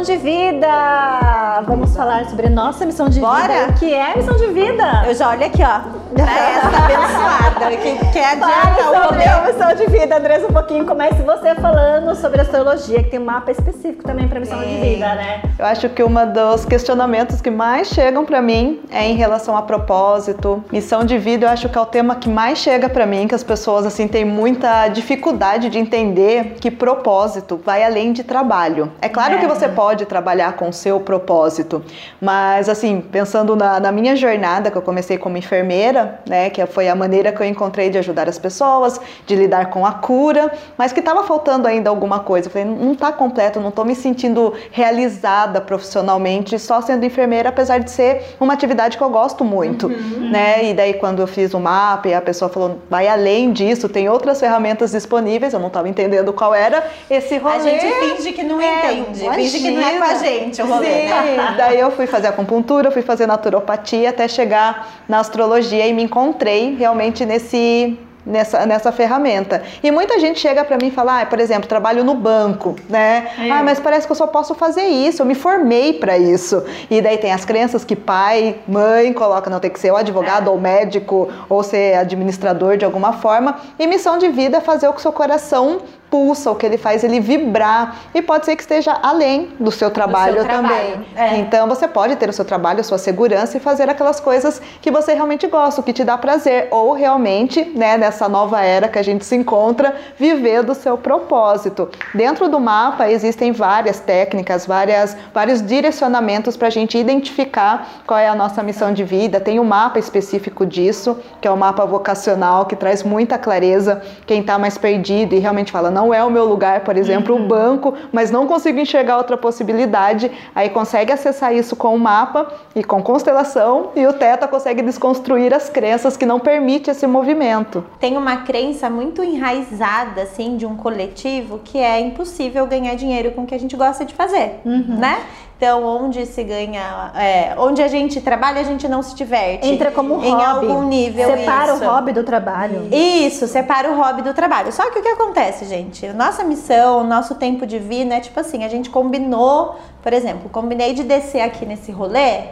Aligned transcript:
Missão 0.00 0.16
de 0.16 0.22
Vida! 0.22 1.60
Vamos 1.66 1.94
falar 1.94 2.24
sobre 2.24 2.48
nossa 2.48 2.86
missão 2.86 3.10
de 3.10 3.20
Bora? 3.20 3.66
vida. 3.66 3.72
O 3.72 3.78
que 3.78 3.92
é 3.92 4.16
missão 4.16 4.34
de 4.34 4.46
vida? 4.46 5.04
Eu 5.06 5.14
já 5.14 5.28
olho 5.28 5.44
aqui, 5.44 5.62
ó. 5.62 5.99
Pra 6.14 6.50
essa 6.50 6.68
abençoada 6.84 7.76
que 7.76 8.12
quer 8.12 8.32
adiantar 8.32 8.76
o 8.78 9.04
sobre 9.04 9.24
a 9.24 9.42
missão 9.42 9.74
de 9.74 9.86
vida, 9.86 10.16
Andressa, 10.16 10.46
um 10.46 10.52
pouquinho. 10.52 10.84
Comece 10.84 11.22
você 11.22 11.54
falando 11.54 12.14
sobre 12.16 12.40
astrologia, 12.40 13.02
que 13.02 13.10
tem 13.10 13.20
um 13.20 13.24
mapa 13.24 13.50
específico 13.50 14.02
também 14.02 14.26
para 14.26 14.40
missão 14.40 14.58
de 14.58 14.64
Tem. 14.64 14.94
vida, 14.94 15.14
né? 15.14 15.42
Eu 15.58 15.64
acho 15.66 15.88
que 15.90 16.02
um 16.02 16.12
dos 16.32 16.64
questionamentos 16.64 17.40
que 17.40 17.50
mais 17.50 17.88
chegam 17.88 18.24
pra 18.24 18.42
mim 18.42 18.80
é 18.90 19.04
em 19.06 19.14
relação 19.14 19.56
a 19.56 19.62
propósito, 19.62 20.64
missão 20.72 21.04
de 21.04 21.16
vida. 21.18 21.46
Eu 21.46 21.50
acho 21.50 21.68
que 21.68 21.78
é 21.78 21.80
o 21.80 21.86
tema 21.86 22.16
que 22.16 22.28
mais 22.28 22.58
chega 22.58 22.88
pra 22.88 23.06
mim, 23.06 23.28
que 23.28 23.34
as 23.34 23.44
pessoas 23.44 23.86
assim 23.86 24.08
têm 24.08 24.24
muita 24.24 24.88
dificuldade 24.88 25.68
de 25.68 25.78
entender 25.78 26.56
que 26.60 26.70
propósito 26.70 27.60
vai 27.64 27.84
além 27.84 28.12
de 28.12 28.24
trabalho. 28.24 28.90
É 29.00 29.08
claro 29.08 29.34
É. 29.34 29.38
que 29.38 29.46
você 29.46 29.68
pode 29.68 30.06
trabalhar 30.06 30.54
com 30.54 30.68
o 30.68 30.72
seu 30.72 30.98
propósito, 31.00 31.82
mas 32.20 32.68
assim 32.68 33.00
pensando 33.00 33.54
na, 33.54 33.78
na 33.78 33.92
minha 33.92 34.16
jornada 34.16 34.70
que 34.70 34.76
eu 34.76 34.82
comecei 34.82 35.16
como 35.18 35.36
enfermeira, 35.36 35.99
né, 36.28 36.50
que 36.50 36.64
foi 36.66 36.88
a 36.88 36.94
maneira 36.94 37.32
que 37.32 37.40
eu 37.40 37.46
encontrei 37.46 37.90
de 37.90 37.98
ajudar 37.98 38.28
as 38.28 38.38
pessoas, 38.38 39.00
de 39.26 39.34
lidar 39.34 39.70
com 39.70 39.84
a 39.84 39.92
cura, 39.92 40.52
mas 40.76 40.92
que 40.92 41.00
estava 41.00 41.24
faltando 41.24 41.66
ainda 41.66 41.90
alguma 41.90 42.20
coisa. 42.20 42.48
Eu 42.48 42.52
falei, 42.52 42.66
não 42.66 42.92
está 42.92 43.12
completo, 43.12 43.60
não 43.60 43.70
estou 43.70 43.84
me 43.84 43.94
sentindo 43.94 44.54
realizada 44.70 45.60
profissionalmente 45.60 46.58
só 46.58 46.80
sendo 46.80 47.04
enfermeira, 47.04 47.48
apesar 47.48 47.78
de 47.78 47.90
ser 47.90 48.36
uma 48.38 48.52
atividade 48.52 48.96
que 48.96 49.02
eu 49.02 49.10
gosto 49.10 49.44
muito, 49.44 49.88
né? 49.88 50.64
E 50.64 50.74
daí 50.74 50.94
quando 50.94 51.20
eu 51.20 51.26
fiz 51.26 51.54
o 51.54 51.60
mapa 51.60 52.08
e 52.08 52.14
a 52.14 52.20
pessoa 52.20 52.48
falou, 52.48 52.78
vai 52.88 53.08
além 53.08 53.52
disso, 53.52 53.88
tem 53.88 54.08
outras 54.08 54.40
ferramentas 54.40 54.92
disponíveis, 54.92 55.52
eu 55.52 55.60
não 55.60 55.68
estava 55.68 55.88
entendendo 55.88 56.32
qual 56.32 56.54
era 56.54 56.84
esse 57.08 57.38
rolê. 57.38 57.54
A 57.54 57.58
gente 57.60 57.86
finge 57.86 58.32
que 58.32 58.42
não 58.42 58.60
É, 58.60 58.92
entende, 58.92 59.30
finge 59.34 59.58
que 59.58 59.70
não 59.70 59.82
é 59.82 59.98
com 59.98 60.04
a 60.04 60.14
gente 60.14 60.62
o 60.62 60.66
rolê. 60.66 60.86
Sim, 60.86 61.56
daí 61.56 61.78
eu 61.80 61.90
fui 61.90 62.06
fazer 62.06 62.28
acupuntura, 62.28 62.90
fui 62.90 63.02
fazer 63.02 63.26
naturopatia 63.26 64.10
até 64.10 64.26
chegar 64.28 65.02
na 65.08 65.20
astrologia 65.20 65.86
e 65.90 65.92
me 65.92 66.02
encontrei 66.04 66.74
realmente 66.74 67.24
nesse 67.26 67.98
nessa, 68.24 68.66
nessa 68.66 68.92
ferramenta. 68.92 69.62
E 69.82 69.90
muita 69.90 70.18
gente 70.18 70.38
chega 70.38 70.64
pra 70.64 70.76
mim 70.76 70.88
e 70.88 70.90
fala, 70.90 71.22
ah, 71.22 71.26
por 71.26 71.40
exemplo, 71.40 71.68
trabalho 71.68 72.04
no 72.04 72.14
banco, 72.14 72.76
né? 72.88 73.30
É. 73.38 73.50
Ah, 73.50 73.62
mas 73.62 73.80
parece 73.80 74.06
que 74.06 74.12
eu 74.12 74.16
só 74.16 74.26
posso 74.26 74.54
fazer 74.54 74.84
isso, 74.84 75.22
eu 75.22 75.26
me 75.26 75.34
formei 75.34 75.94
pra 75.94 76.18
isso. 76.18 76.62
E 76.90 77.00
daí 77.00 77.18
tem 77.18 77.32
as 77.32 77.44
crenças 77.44 77.84
que 77.84 77.96
pai, 77.96 78.56
mãe 78.66 79.12
coloca, 79.12 79.50
não 79.50 79.60
tem 79.60 79.70
que 79.70 79.80
ser 79.80 79.90
o 79.90 79.96
advogado 79.96 80.48
ou 80.48 80.60
médico 80.60 81.28
ou 81.48 81.62
ser 81.62 81.94
administrador 81.96 82.76
de 82.76 82.84
alguma 82.84 83.14
forma. 83.14 83.58
E 83.78 83.86
missão 83.86 84.18
de 84.18 84.28
vida 84.28 84.58
é 84.58 84.60
fazer 84.60 84.88
o 84.88 84.92
que 84.92 85.02
seu 85.02 85.12
coração 85.12 85.80
pulsa, 86.10 86.50
o 86.50 86.54
que 86.54 86.66
ele 86.66 86.76
faz 86.76 87.04
ele 87.04 87.20
vibrar. 87.20 87.96
E 88.14 88.20
pode 88.20 88.44
ser 88.44 88.56
que 88.56 88.62
esteja 88.62 88.98
além 89.02 89.52
do 89.60 89.70
seu 89.70 89.90
trabalho, 89.90 90.44
trabalho, 90.44 90.68
também. 90.68 91.06
é. 91.16 91.36
Então 91.36 91.68
você 91.68 91.86
pode 91.86 92.16
ter 92.16 92.28
o 92.28 92.32
seu 92.32 92.44
trabalho, 92.44 92.80
a 92.80 92.82
sua 92.82 92.98
segurança 92.98 93.56
e 93.56 93.60
fazer 93.60 93.88
aquelas 93.88 94.18
coisas 94.18 94.60
que 94.82 94.90
você 94.90 95.14
realmente 95.14 95.46
gosta, 95.46 95.80
o 95.80 95.84
que 95.84 95.92
te 95.92 96.04
dá 96.04 96.18
prazer. 96.18 96.68
Ou 96.70 96.92
realmente, 96.92 97.64
né, 97.76 97.96
nessa 97.96 98.28
nova 98.28 98.60
era 98.62 98.88
que 98.88 98.98
a 98.98 99.02
gente 99.02 99.24
se 99.24 99.36
encontra, 99.36 99.94
viver 100.18 100.62
do 100.62 100.74
seu 100.74 100.98
propósito. 100.98 101.88
Dentro 102.14 102.48
do 102.48 102.58
mapa 102.58 103.08
existem 103.08 103.52
várias 103.52 104.00
técnicas, 104.00 104.66
várias, 104.66 105.16
vários 105.32 105.64
direcionamentos 105.64 106.56
para 106.56 106.68
a 106.68 106.70
gente 106.70 106.98
identificar 106.98 108.02
qual 108.06 108.18
é 108.18 108.28
a 108.28 108.34
nossa 108.34 108.62
missão 108.62 108.92
de 108.92 109.04
vida. 109.04 109.38
Tem 109.38 109.60
um 109.60 109.64
mapa 109.64 109.98
específico 109.98 110.66
disso, 110.66 111.18
que 111.40 111.46
é 111.46 111.50
o 111.50 111.56
mapa 111.56 111.84
vocacional, 111.84 112.66
que 112.66 112.74
traz 112.74 113.02
muita 113.02 113.38
clareza. 113.38 114.02
Quem 114.26 114.40
está 114.40 114.58
mais 114.58 114.76
perdido 114.76 115.34
e 115.34 115.38
realmente 115.38 115.70
fala, 115.70 115.90
não 115.90 115.99
é 116.12 116.24
o 116.24 116.30
meu 116.30 116.44
lugar, 116.44 116.80
por 116.80 116.96
exemplo, 116.96 117.36
o 117.36 117.46
banco, 117.46 117.94
mas 118.10 118.30
não 118.30 118.46
consigo 118.46 118.80
enxergar 118.80 119.18
outra 119.18 119.36
possibilidade, 119.36 120.30
aí 120.54 120.70
consegue 120.70 121.12
acessar 121.12 121.54
isso 121.54 121.76
com 121.76 121.94
o 121.94 121.98
mapa 121.98 122.50
e 122.74 122.82
com 122.82 123.02
constelação, 123.02 123.90
e 123.94 124.06
o 124.06 124.12
Teta 124.12 124.48
consegue 124.48 124.82
desconstruir 124.82 125.52
as 125.52 125.68
crenças 125.68 126.16
que 126.16 126.24
não 126.24 126.40
permite 126.40 126.90
esse 126.90 127.06
movimento. 127.06 127.84
Tem 127.98 128.16
uma 128.16 128.38
crença 128.38 128.88
muito 128.88 129.22
enraizada, 129.22 130.22
assim, 130.22 130.56
de 130.56 130.64
um 130.64 130.76
coletivo 130.76 131.60
que 131.62 131.78
é 131.78 132.00
impossível 132.00 132.66
ganhar 132.66 132.94
dinheiro 132.94 133.32
com 133.32 133.42
o 133.42 133.46
que 133.46 133.54
a 133.54 133.58
gente 133.58 133.76
gosta 133.76 134.04
de 134.04 134.14
fazer, 134.14 134.60
né? 134.64 135.18
Então, 135.60 135.84
onde 135.84 136.24
se 136.24 136.42
ganha, 136.42 137.12
é, 137.14 137.54
onde 137.58 137.82
a 137.82 137.86
gente 137.86 138.18
trabalha, 138.22 138.62
a 138.62 138.64
gente 138.64 138.88
não 138.88 139.02
se 139.02 139.14
diverte. 139.14 139.68
Entra 139.68 139.90
como 139.90 140.16
um 140.16 140.24
em 140.24 140.30
hobby. 140.30 140.42
algum 140.42 140.88
nível 140.88 141.36
Separa 141.36 141.74
isso. 141.74 141.84
o 141.84 141.86
hobby 141.86 142.12
do 142.14 142.24
trabalho. 142.24 142.88
Isso, 142.90 143.46
separa 143.46 143.90
o 143.90 143.94
hobby 143.94 144.22
do 144.22 144.32
trabalho. 144.32 144.72
Só 144.72 144.90
que 144.90 144.98
o 144.98 145.02
que 145.02 145.08
acontece, 145.08 145.66
gente? 145.66 146.08
Nossa 146.14 146.42
missão, 146.44 147.04
nosso 147.04 147.34
tempo 147.34 147.66
divino 147.66 148.14
é 148.14 148.20
tipo 148.20 148.40
assim, 148.40 148.64
a 148.64 148.68
gente 148.68 148.88
combinou, 148.88 149.76
por 150.02 150.14
exemplo, 150.14 150.48
combinei 150.48 150.94
de 150.94 151.02
descer 151.02 151.42
aqui 151.42 151.66
nesse 151.66 151.92
rolê. 151.92 152.44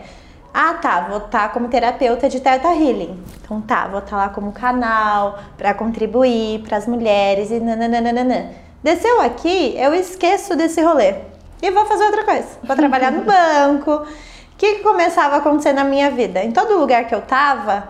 Ah, 0.52 0.74
tá, 0.74 1.06
vou 1.08 1.16
estar 1.16 1.50
como 1.50 1.68
terapeuta 1.68 2.28
de 2.28 2.40
Teta 2.40 2.68
Healing. 2.68 3.18
Então 3.42 3.58
tá, 3.62 3.88
vou 3.88 4.00
estar 4.00 4.18
lá 4.18 4.28
como 4.28 4.52
canal 4.52 5.38
para 5.56 5.72
contribuir 5.72 6.58
para 6.58 6.76
as 6.76 6.86
mulheres 6.86 7.50
e 7.50 7.58
nananana. 7.58 8.50
Desceu 8.82 9.18
aqui, 9.22 9.74
eu 9.78 9.94
esqueço 9.94 10.54
desse 10.54 10.82
rolê 10.82 11.37
e 11.62 11.70
vou 11.70 11.86
fazer 11.86 12.04
outra 12.04 12.24
coisa. 12.24 12.48
Vou 12.62 12.76
trabalhar 12.76 13.10
no 13.10 13.22
banco. 13.26 13.92
O 13.92 14.06
que, 14.56 14.76
que 14.76 14.82
começava 14.82 15.36
a 15.36 15.38
acontecer 15.38 15.72
na 15.72 15.84
minha 15.84 16.10
vida? 16.10 16.42
Em 16.42 16.50
todo 16.50 16.78
lugar 16.78 17.04
que 17.04 17.14
eu 17.14 17.20
tava, 17.20 17.88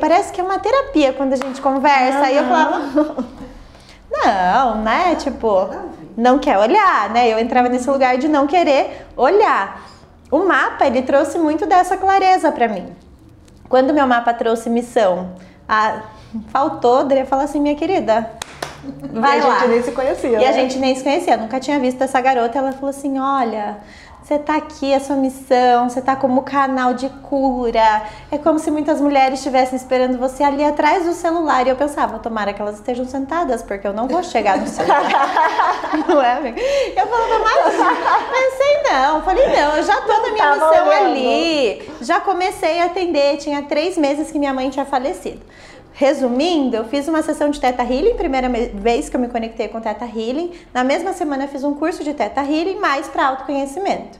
parece 0.00 0.32
que 0.32 0.40
é 0.40 0.44
uma 0.44 0.58
terapia 0.58 1.12
quando 1.12 1.32
a 1.32 1.36
gente 1.36 1.60
conversa. 1.60 2.20
Aí 2.20 2.36
eu 2.36 2.44
falava, 2.44 3.24
não, 4.10 4.82
né? 4.82 5.14
Tipo, 5.16 5.68
não 6.16 6.38
quer 6.38 6.58
olhar, 6.58 7.10
né? 7.10 7.28
Eu 7.28 7.38
entrava 7.38 7.68
nesse 7.68 7.88
lugar 7.90 8.16
de 8.16 8.28
não 8.28 8.46
querer 8.46 9.06
olhar. 9.16 9.82
O 10.30 10.40
mapa, 10.40 10.86
ele 10.86 11.02
trouxe 11.02 11.38
muito 11.38 11.66
dessa 11.66 11.96
clareza 11.96 12.52
pra 12.52 12.68
mim. 12.68 12.94
Quando 13.68 13.94
meu 13.94 14.06
mapa 14.06 14.32
trouxe 14.32 14.68
missão, 14.70 15.32
a... 15.68 16.02
faltou, 16.48 16.98
André 16.98 17.24
falar 17.24 17.44
assim, 17.44 17.60
minha 17.60 17.74
querida, 17.74 18.30
vai 19.12 19.38
e 19.38 19.42
a 19.42 19.46
lá. 19.46 19.58
gente 19.58 19.68
nem 19.68 19.82
se 19.82 19.92
conhecia. 19.92 20.30
E 20.30 20.32
né? 20.32 20.48
a 20.48 20.52
gente 20.52 20.78
nem 20.78 20.94
se 20.94 21.02
conhecia, 21.02 21.36
nunca 21.36 21.60
tinha 21.60 21.78
visto 21.78 22.02
essa 22.02 22.20
garota. 22.20 22.58
Ela 22.58 22.72
falou 22.72 22.90
assim: 22.90 23.18
Olha, 23.18 23.78
você 24.22 24.38
tá 24.38 24.56
aqui, 24.56 24.94
a 24.94 25.00
sua 25.00 25.16
missão, 25.16 25.88
você 25.88 26.00
tá 26.00 26.14
como 26.14 26.42
canal 26.42 26.94
de 26.94 27.08
cura. 27.08 28.02
É 28.30 28.38
como 28.38 28.58
se 28.58 28.70
muitas 28.70 29.00
mulheres 29.00 29.40
estivessem 29.40 29.76
esperando 29.76 30.18
você 30.18 30.44
ali 30.44 30.62
atrás 30.62 31.04
do 31.04 31.12
celular. 31.12 31.66
E 31.66 31.70
eu 31.70 31.76
pensava: 31.76 32.18
Tomara 32.18 32.52
que 32.52 32.62
elas 32.62 32.76
estejam 32.76 33.04
sentadas, 33.04 33.62
porque 33.62 33.86
eu 33.86 33.92
não 33.92 34.06
vou 34.06 34.22
chegar 34.22 34.58
no 34.58 34.68
celular. 34.68 35.02
não 36.06 36.22
é, 36.22 36.32
amiga? 36.34 36.60
Eu 36.60 37.06
falava: 37.06 37.38
Mas 37.40 37.74
pensei 38.30 38.92
não. 38.92 39.22
Falei: 39.22 39.46
Não, 39.48 39.76
eu 39.76 39.82
já 39.82 40.00
tô 40.00 40.12
na 40.12 40.32
minha 40.32 40.52
missão 40.52 40.86
olhando. 40.86 41.06
ali. 41.06 41.90
Já 42.00 42.20
comecei 42.20 42.80
a 42.80 42.84
atender. 42.84 43.36
Tinha 43.38 43.62
três 43.62 43.98
meses 43.98 44.30
que 44.30 44.38
minha 44.38 44.54
mãe 44.54 44.70
tinha 44.70 44.84
falecido. 44.84 45.40
Resumindo, 45.92 46.76
eu 46.76 46.84
fiz 46.84 47.08
uma 47.08 47.22
sessão 47.22 47.50
de 47.50 47.60
Teta 47.60 47.82
Healing, 47.82 48.14
primeira 48.14 48.48
me- 48.48 48.68
vez 48.68 49.08
que 49.08 49.16
eu 49.16 49.20
me 49.20 49.28
conectei 49.28 49.68
com 49.68 49.80
Teta 49.80 50.04
Healing. 50.04 50.52
Na 50.72 50.82
mesma 50.84 51.12
semana 51.12 51.44
eu 51.44 51.48
fiz 51.48 51.62
um 51.64 51.74
curso 51.74 52.02
de 52.04 52.14
Teta 52.14 52.40
Healing, 52.42 52.76
mais 52.78 53.08
para 53.08 53.26
autoconhecimento. 53.26 54.18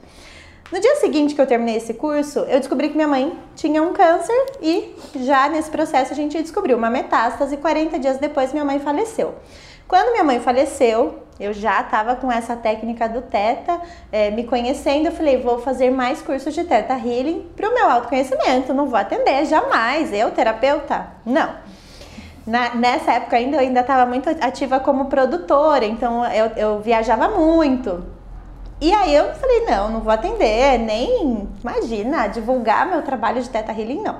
No 0.71 0.79
dia 0.79 0.95
seguinte 0.97 1.33
que 1.35 1.41
eu 1.41 1.47
terminei 1.47 1.77
esse 1.77 1.93
curso, 1.95 2.39
eu 2.39 2.59
descobri 2.59 2.89
que 2.89 2.95
minha 2.95 3.07
mãe 3.07 3.37
tinha 3.55 3.81
um 3.83 3.93
câncer 3.93 4.33
e 4.61 4.95
já 5.17 5.49
nesse 5.49 5.69
processo 5.69 6.13
a 6.13 6.15
gente 6.15 6.41
descobriu 6.41 6.77
uma 6.77 6.89
metástase. 6.89 7.57
40 7.57 7.99
dias 7.99 8.17
depois 8.17 8.53
minha 8.53 8.63
mãe 8.63 8.79
faleceu. 8.79 9.35
Quando 9.87 10.11
minha 10.11 10.23
mãe 10.23 10.39
faleceu, 10.39 11.15
eu 11.41 11.51
já 11.53 11.81
estava 11.81 12.15
com 12.15 12.31
essa 12.31 12.55
técnica 12.55 13.09
do 13.09 13.21
Teta, 13.21 13.79
eh, 14.11 14.29
me 14.31 14.43
conhecendo, 14.43 15.07
eu 15.07 15.11
falei, 15.11 15.37
vou 15.37 15.59
fazer 15.59 15.89
mais 15.89 16.21
cursos 16.21 16.53
de 16.53 16.63
Teta 16.63 16.93
Healing 16.93 17.47
para 17.55 17.69
o 17.69 17.73
meu 17.73 17.89
autoconhecimento, 17.89 18.73
não 18.73 18.85
vou 18.87 18.97
atender 18.99 19.43
jamais, 19.45 20.13
eu, 20.13 20.29
terapeuta, 20.31 21.07
não. 21.25 21.49
Na- 22.45 22.75
nessa 22.75 23.11
época 23.13 23.37
ainda 23.37 23.57
eu 23.57 23.61
ainda 23.61 23.81
estava 23.81 24.05
muito 24.05 24.29
ativa 24.29 24.79
como 24.79 25.05
produtora, 25.05 25.85
então 25.85 26.25
eu, 26.27 26.45
eu 26.55 26.79
viajava 26.79 27.27
muito. 27.29 28.03
E 28.79 28.91
aí 28.91 29.13
eu 29.13 29.33
falei, 29.35 29.65
não, 29.65 29.89
não 29.91 29.99
vou 30.01 30.11
atender, 30.11 30.79
nem, 30.79 31.47
imagina, 31.61 32.27
divulgar 32.27 32.87
meu 32.87 33.01
trabalho 33.03 33.41
de 33.41 33.49
Teta 33.49 33.71
Healing, 33.71 34.01
não. 34.01 34.17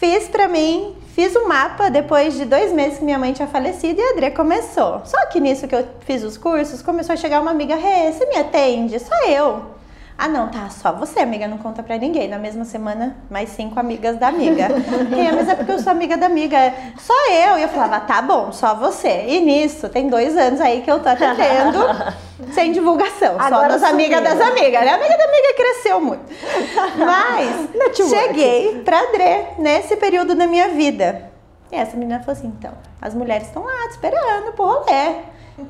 Fiz 0.00 0.28
pra 0.28 0.48
mim, 0.48 0.96
fiz 1.14 1.36
o 1.36 1.46
mapa 1.46 1.90
depois 1.90 2.32
de 2.32 2.46
dois 2.46 2.72
meses 2.72 2.96
que 2.96 3.04
minha 3.04 3.18
mãe 3.18 3.34
tinha 3.34 3.46
falecido 3.46 4.00
e 4.00 4.02
a 4.02 4.12
Adria 4.12 4.30
começou. 4.30 5.02
Só 5.04 5.26
que 5.26 5.38
nisso 5.38 5.68
que 5.68 5.74
eu 5.74 5.86
fiz 6.06 6.22
os 6.22 6.38
cursos, 6.38 6.80
começou 6.80 7.12
a 7.12 7.16
chegar 7.18 7.38
uma 7.38 7.50
amiga, 7.50 7.76
Rê, 7.76 8.10
você 8.10 8.24
me 8.24 8.36
atende? 8.36 8.98
Só 8.98 9.14
eu. 9.28 9.62
Ah, 10.22 10.28
não, 10.28 10.48
tá, 10.48 10.68
só 10.68 10.92
você, 10.92 11.20
amiga, 11.20 11.48
não 11.48 11.56
conta 11.56 11.82
pra 11.82 11.96
ninguém. 11.96 12.28
Na 12.28 12.38
mesma 12.38 12.66
semana, 12.66 13.16
mais 13.30 13.48
cinco 13.48 13.80
amigas 13.80 14.18
da 14.18 14.28
amiga. 14.28 14.66
Rê, 14.66 15.32
mas 15.32 15.48
é 15.48 15.54
porque 15.54 15.72
eu 15.72 15.78
sou 15.78 15.90
amiga 15.90 16.14
da 16.18 16.26
amiga. 16.26 16.74
Só 16.98 17.14
eu. 17.30 17.58
E 17.58 17.62
eu 17.62 17.70
falava, 17.70 18.00
tá 18.00 18.20
bom, 18.20 18.52
só 18.52 18.74
você. 18.74 19.24
E 19.26 19.40
nisso, 19.40 19.88
tem 19.88 20.08
dois 20.08 20.36
anos 20.36 20.60
aí 20.60 20.82
que 20.82 20.90
eu 20.90 21.00
tô 21.00 21.08
atendendo 21.08 21.78
sem 22.52 22.70
divulgação. 22.70 23.38
só 23.38 23.46
Agora 23.46 23.68
das 23.68 23.82
amigas 23.82 24.22
das 24.22 24.38
amigas, 24.38 24.84
né? 24.84 24.90
A 24.90 24.96
amiga 24.96 25.16
da 25.16 25.24
amiga 25.24 25.54
cresceu 25.56 26.00
muito. 26.02 26.24
Mas 26.98 27.96
cheguei 28.10 28.82
pra 28.84 29.00
Dre 29.12 29.46
nesse 29.56 29.96
período 29.96 30.34
da 30.34 30.46
minha 30.46 30.68
vida. 30.68 31.30
E 31.72 31.76
essa 31.76 31.96
menina 31.96 32.20
falou 32.20 32.32
assim: 32.32 32.48
então, 32.48 32.72
as 33.00 33.14
mulheres 33.14 33.46
estão 33.46 33.64
lá 33.64 33.88
te 33.88 33.92
esperando 33.92 34.52
pro 34.52 34.66
rolê. 34.66 35.14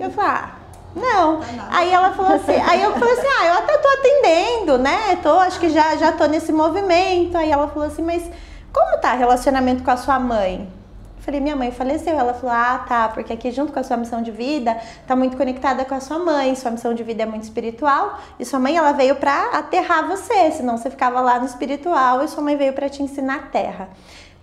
Eu 0.00 0.10
falei: 0.10 0.30
ah, 0.32 0.50
Não. 0.94 1.40
Aí 1.70 1.92
ela 1.92 2.12
falou 2.12 2.34
assim, 2.34 2.54
aí 2.54 2.82
eu 2.82 2.92
falei 2.92 3.14
assim, 3.14 3.26
ah, 3.38 3.46
eu 3.46 3.54
até 3.54 3.78
tô 3.78 3.88
atendendo, 3.88 4.78
né? 4.78 5.16
Tô, 5.22 5.38
acho 5.38 5.60
que 5.60 5.70
já, 5.70 5.96
já 5.96 6.12
tô 6.12 6.26
nesse 6.26 6.52
movimento. 6.52 7.36
Aí 7.36 7.50
ela 7.50 7.68
falou 7.68 7.86
assim, 7.86 8.02
mas 8.02 8.28
como 8.72 8.98
tá 9.00 9.12
relacionamento 9.12 9.82
com 9.82 9.90
a 9.90 9.96
sua 9.96 10.18
mãe? 10.18 10.68
Eu 11.16 11.22
falei, 11.22 11.40
minha 11.40 11.54
mãe 11.54 11.70
faleceu. 11.70 12.18
Ela 12.18 12.34
falou, 12.34 12.54
ah, 12.54 12.84
tá, 12.88 13.08
porque 13.08 13.32
aqui 13.32 13.52
junto 13.52 13.72
com 13.72 13.78
a 13.78 13.84
sua 13.84 13.96
missão 13.96 14.20
de 14.22 14.30
vida, 14.30 14.76
tá 15.06 15.14
muito 15.14 15.36
conectada 15.36 15.84
com 15.84 15.94
a 15.94 16.00
sua 16.00 16.18
mãe. 16.18 16.54
Sua 16.56 16.72
missão 16.72 16.92
de 16.92 17.04
vida 17.04 17.22
é 17.22 17.26
muito 17.26 17.44
espiritual. 17.44 18.18
E 18.38 18.44
sua 18.44 18.58
mãe, 18.58 18.76
ela 18.76 18.92
veio 18.92 19.14
pra 19.16 19.50
aterrar 19.52 20.08
você, 20.08 20.50
senão 20.50 20.76
você 20.76 20.90
ficava 20.90 21.20
lá 21.20 21.38
no 21.38 21.46
espiritual 21.46 22.24
e 22.24 22.28
sua 22.28 22.42
mãe 22.42 22.56
veio 22.56 22.72
para 22.72 22.88
te 22.88 23.02
ensinar 23.02 23.36
a 23.36 23.42
terra. 23.42 23.88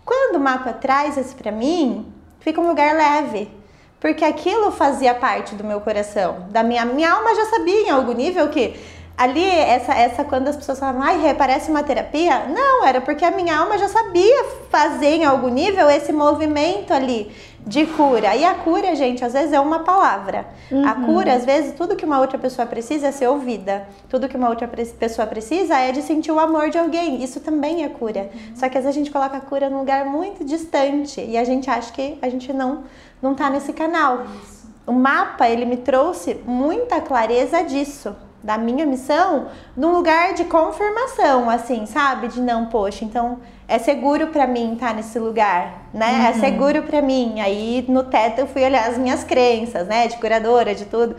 Quando 0.05 0.37
o 0.37 0.39
mapa 0.39 0.71
traz 0.71 1.17
isso 1.17 1.35
para 1.35 1.51
mim, 1.51 2.13
fica 2.39 2.61
um 2.61 2.67
lugar 2.69 2.95
leve 2.95 3.56
porque 4.07 4.23
aquilo 4.23 4.71
fazia 4.71 5.13
parte 5.13 5.53
do 5.53 5.65
meu 5.65 5.81
coração, 5.81 6.45
da 6.49 6.63
minha 6.63 6.85
minha 6.85 7.11
alma 7.11 7.35
já 7.35 7.43
sabia 7.47 7.81
em 7.81 7.89
algum 7.89 8.13
nível 8.13 8.47
que 8.47 8.73
ali 9.17 9.43
essa 9.43 9.93
essa 9.93 10.23
quando 10.23 10.47
as 10.47 10.55
pessoas 10.55 10.79
falam, 10.79 11.01
ai, 11.01 11.33
parece 11.33 11.71
uma 11.71 11.81
terapia, 11.83 12.45
não, 12.47 12.85
era 12.85 13.01
porque 13.01 13.25
a 13.25 13.31
minha 13.31 13.57
alma 13.57 13.77
já 13.77 13.87
sabia 13.87 14.45
fazer 14.69 15.15
em 15.15 15.25
algum 15.25 15.49
nível 15.49 15.89
esse 15.89 16.13
movimento 16.13 16.93
ali 16.93 17.31
de 17.67 17.85
cura. 17.85 18.33
E 18.33 18.45
a 18.45 18.55
cura, 18.55 18.95
gente, 18.95 19.25
às 19.25 19.33
vezes 19.33 19.51
é 19.51 19.59
uma 19.59 19.79
palavra. 19.79 20.47
Uhum. 20.71 20.87
A 20.87 20.95
cura, 20.95 21.33
às 21.33 21.43
vezes, 21.43 21.73
tudo 21.73 21.97
que 21.97 22.05
uma 22.05 22.21
outra 22.21 22.37
pessoa 22.37 22.65
precisa 22.65 23.07
é 23.07 23.11
ser 23.11 23.27
ouvida. 23.27 23.85
Tudo 24.09 24.29
que 24.29 24.37
uma 24.37 24.47
outra 24.47 24.67
pessoa 24.67 25.27
precisa 25.27 25.77
é 25.77 25.91
de 25.91 26.01
sentir 26.01 26.31
o 26.31 26.39
amor 26.39 26.69
de 26.69 26.77
alguém. 26.77 27.21
Isso 27.21 27.41
também 27.41 27.83
é 27.83 27.89
cura. 27.89 28.29
Uhum. 28.33 28.55
Só 28.55 28.69
que 28.69 28.77
às 28.77 28.85
vezes 28.85 28.97
a 28.97 28.99
gente 28.99 29.11
coloca 29.11 29.35
a 29.35 29.41
cura 29.41 29.69
num 29.69 29.79
lugar 29.79 30.05
muito 30.05 30.45
distante 30.45 31.19
e 31.19 31.37
a 31.37 31.43
gente 31.43 31.69
acha 31.69 31.91
que 31.91 32.17
a 32.21 32.29
gente 32.29 32.53
não 32.53 32.85
não 33.21 33.31
está 33.33 33.49
nesse 33.49 33.73
canal. 33.73 34.23
Isso. 34.43 34.67
O 34.85 34.93
mapa, 34.93 35.49
ele 35.49 35.65
me 35.65 35.77
trouxe 35.77 36.39
muita 36.45 37.01
clareza 37.01 37.61
disso, 37.63 38.15
da 38.43 38.57
minha 38.57 38.85
missão, 38.85 39.47
num 39.75 39.91
lugar 39.91 40.33
de 40.33 40.45
confirmação, 40.45 41.49
assim, 41.49 41.85
sabe? 41.85 42.27
De 42.27 42.39
não, 42.39 42.67
poxa, 42.67 43.03
então 43.03 43.39
é 43.67 43.77
seguro 43.77 44.27
para 44.27 44.47
mim 44.47 44.73
estar 44.73 44.89
tá 44.89 44.93
nesse 44.93 45.19
lugar, 45.19 45.89
né? 45.93 46.07
É 46.07 46.19
uhum. 46.19 46.25
É 46.27 46.33
seguro 46.33 46.83
para 46.83 47.01
mim. 47.01 47.41
Aí 47.41 47.85
no 47.89 48.03
teto 48.03 48.39
eu 48.39 48.47
fui 48.47 48.63
olhar 48.63 48.87
as 48.87 48.97
minhas 48.97 49.23
crenças, 49.23 49.87
né? 49.87 50.07
De 50.07 50.17
curadora, 50.17 50.73
de 50.73 50.85
tudo. 50.85 51.15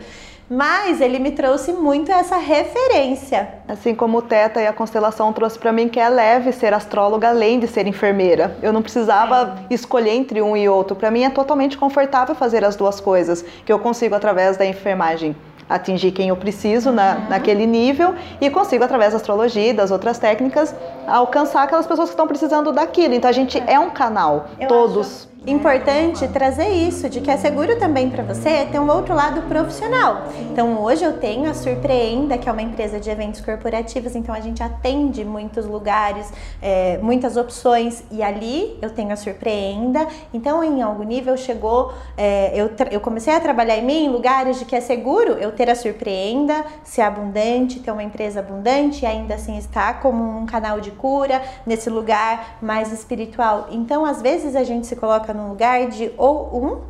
Mas 0.49 0.99
ele 0.99 1.19
me 1.19 1.29
trouxe 1.29 1.71
muito 1.71 2.11
essa 2.11 2.37
referência. 2.37 3.47
Assim 3.67 3.93
como 3.93 4.17
o 4.17 4.21
Teta 4.21 4.59
e 4.59 4.65
a 4.65 4.73
constelação 4.73 5.31
trouxe 5.31 5.59
para 5.59 5.71
mim 5.71 5.87
que 5.87 5.99
é 5.99 6.09
leve 6.09 6.51
ser 6.51 6.73
astróloga 6.73 7.29
além 7.29 7.59
de 7.59 7.67
ser 7.67 7.85
enfermeira. 7.85 8.57
Eu 8.59 8.73
não 8.73 8.81
precisava 8.81 9.59
é. 9.69 9.73
escolher 9.73 10.15
entre 10.15 10.41
um 10.41 10.57
e 10.57 10.67
outro. 10.67 10.95
Para 10.95 11.11
mim 11.11 11.23
é 11.23 11.29
totalmente 11.29 11.77
confortável 11.77 12.33
fazer 12.33 12.65
as 12.65 12.75
duas 12.75 12.99
coisas, 12.99 13.43
que 13.63 13.71
eu 13.71 13.77
consigo 13.77 14.15
através 14.15 14.57
da 14.57 14.65
enfermagem 14.65 15.35
atingir 15.69 16.11
quem 16.11 16.29
eu 16.29 16.35
preciso 16.35 16.91
na, 16.91 17.15
uhum. 17.15 17.29
naquele 17.29 17.65
nível 17.65 18.15
e 18.41 18.49
consigo, 18.49 18.83
através 18.83 19.11
da 19.11 19.17
astrologia 19.17 19.69
e 19.69 19.73
das 19.73 19.91
outras 19.91 20.17
técnicas, 20.17 20.75
alcançar 21.07 21.63
aquelas 21.63 21.85
pessoas 21.85 22.09
que 22.09 22.13
estão 22.13 22.27
precisando 22.27 22.71
daquilo. 22.71 23.13
Então 23.13 23.29
a 23.29 23.33
gente 23.33 23.59
é, 23.59 23.73
é 23.73 23.79
um 23.79 23.91
canal, 23.91 24.47
eu 24.59 24.67
todos. 24.67 25.07
Acho 25.07 25.29
importante 25.49 26.27
trazer 26.27 26.69
isso, 26.69 27.09
de 27.09 27.21
que 27.21 27.31
é 27.31 27.37
seguro 27.37 27.77
também 27.77 28.09
para 28.09 28.23
você 28.23 28.65
ter 28.65 28.79
um 28.79 28.89
outro 28.89 29.13
lado 29.13 29.41
profissional. 29.43 30.23
Então 30.51 30.81
hoje 30.81 31.03
eu 31.03 31.17
tenho 31.19 31.49
a 31.49 31.53
Surpreenda, 31.53 32.37
que 32.37 32.47
é 32.47 32.51
uma 32.51 32.61
empresa 32.61 32.99
de 32.99 33.09
eventos 33.09 33.41
corporativos, 33.41 34.15
então 34.15 34.33
a 34.33 34.39
gente 34.39 34.61
atende 34.61 35.25
muitos 35.25 35.65
lugares, 35.65 36.31
é, 36.61 36.97
muitas 36.99 37.37
opções, 37.37 38.03
e 38.11 38.21
ali 38.21 38.77
eu 38.81 38.89
tenho 38.89 39.11
a 39.11 39.15
Surpreenda. 39.15 40.07
Então 40.33 40.63
em 40.63 40.81
algum 40.81 41.03
nível 41.03 41.35
chegou, 41.37 41.93
é, 42.17 42.51
eu, 42.55 42.71
eu 42.91 42.99
comecei 42.99 43.33
a 43.33 43.39
trabalhar 43.39 43.77
em 43.77 43.85
mim 43.85 44.05
em 44.05 44.09
lugares 44.09 44.59
de 44.59 44.65
que 44.65 44.75
é 44.75 44.81
seguro 44.81 45.33
eu 45.33 45.51
ter 45.51 45.69
a 45.69 45.75
Surpreenda, 45.75 46.63
ser 46.83 47.01
abundante, 47.01 47.79
ter 47.79 47.91
uma 47.91 48.03
empresa 48.03 48.39
abundante 48.39 49.03
e 49.03 49.05
ainda 49.05 49.35
assim 49.35 49.57
estar 49.57 49.99
como 50.01 50.23
um 50.39 50.45
canal 50.45 50.79
de 50.79 50.91
cura 50.91 51.41
nesse 51.65 51.89
lugar 51.89 52.57
mais 52.61 52.91
espiritual. 52.91 53.67
Então 53.71 54.05
às 54.05 54.21
vezes 54.21 54.55
a 54.55 54.63
gente 54.63 54.85
se 54.85 54.95
coloca 54.95 55.33
num 55.39 55.49
lugar 55.49 55.87
de 55.87 56.11
ou 56.17 56.49
um 56.63 56.81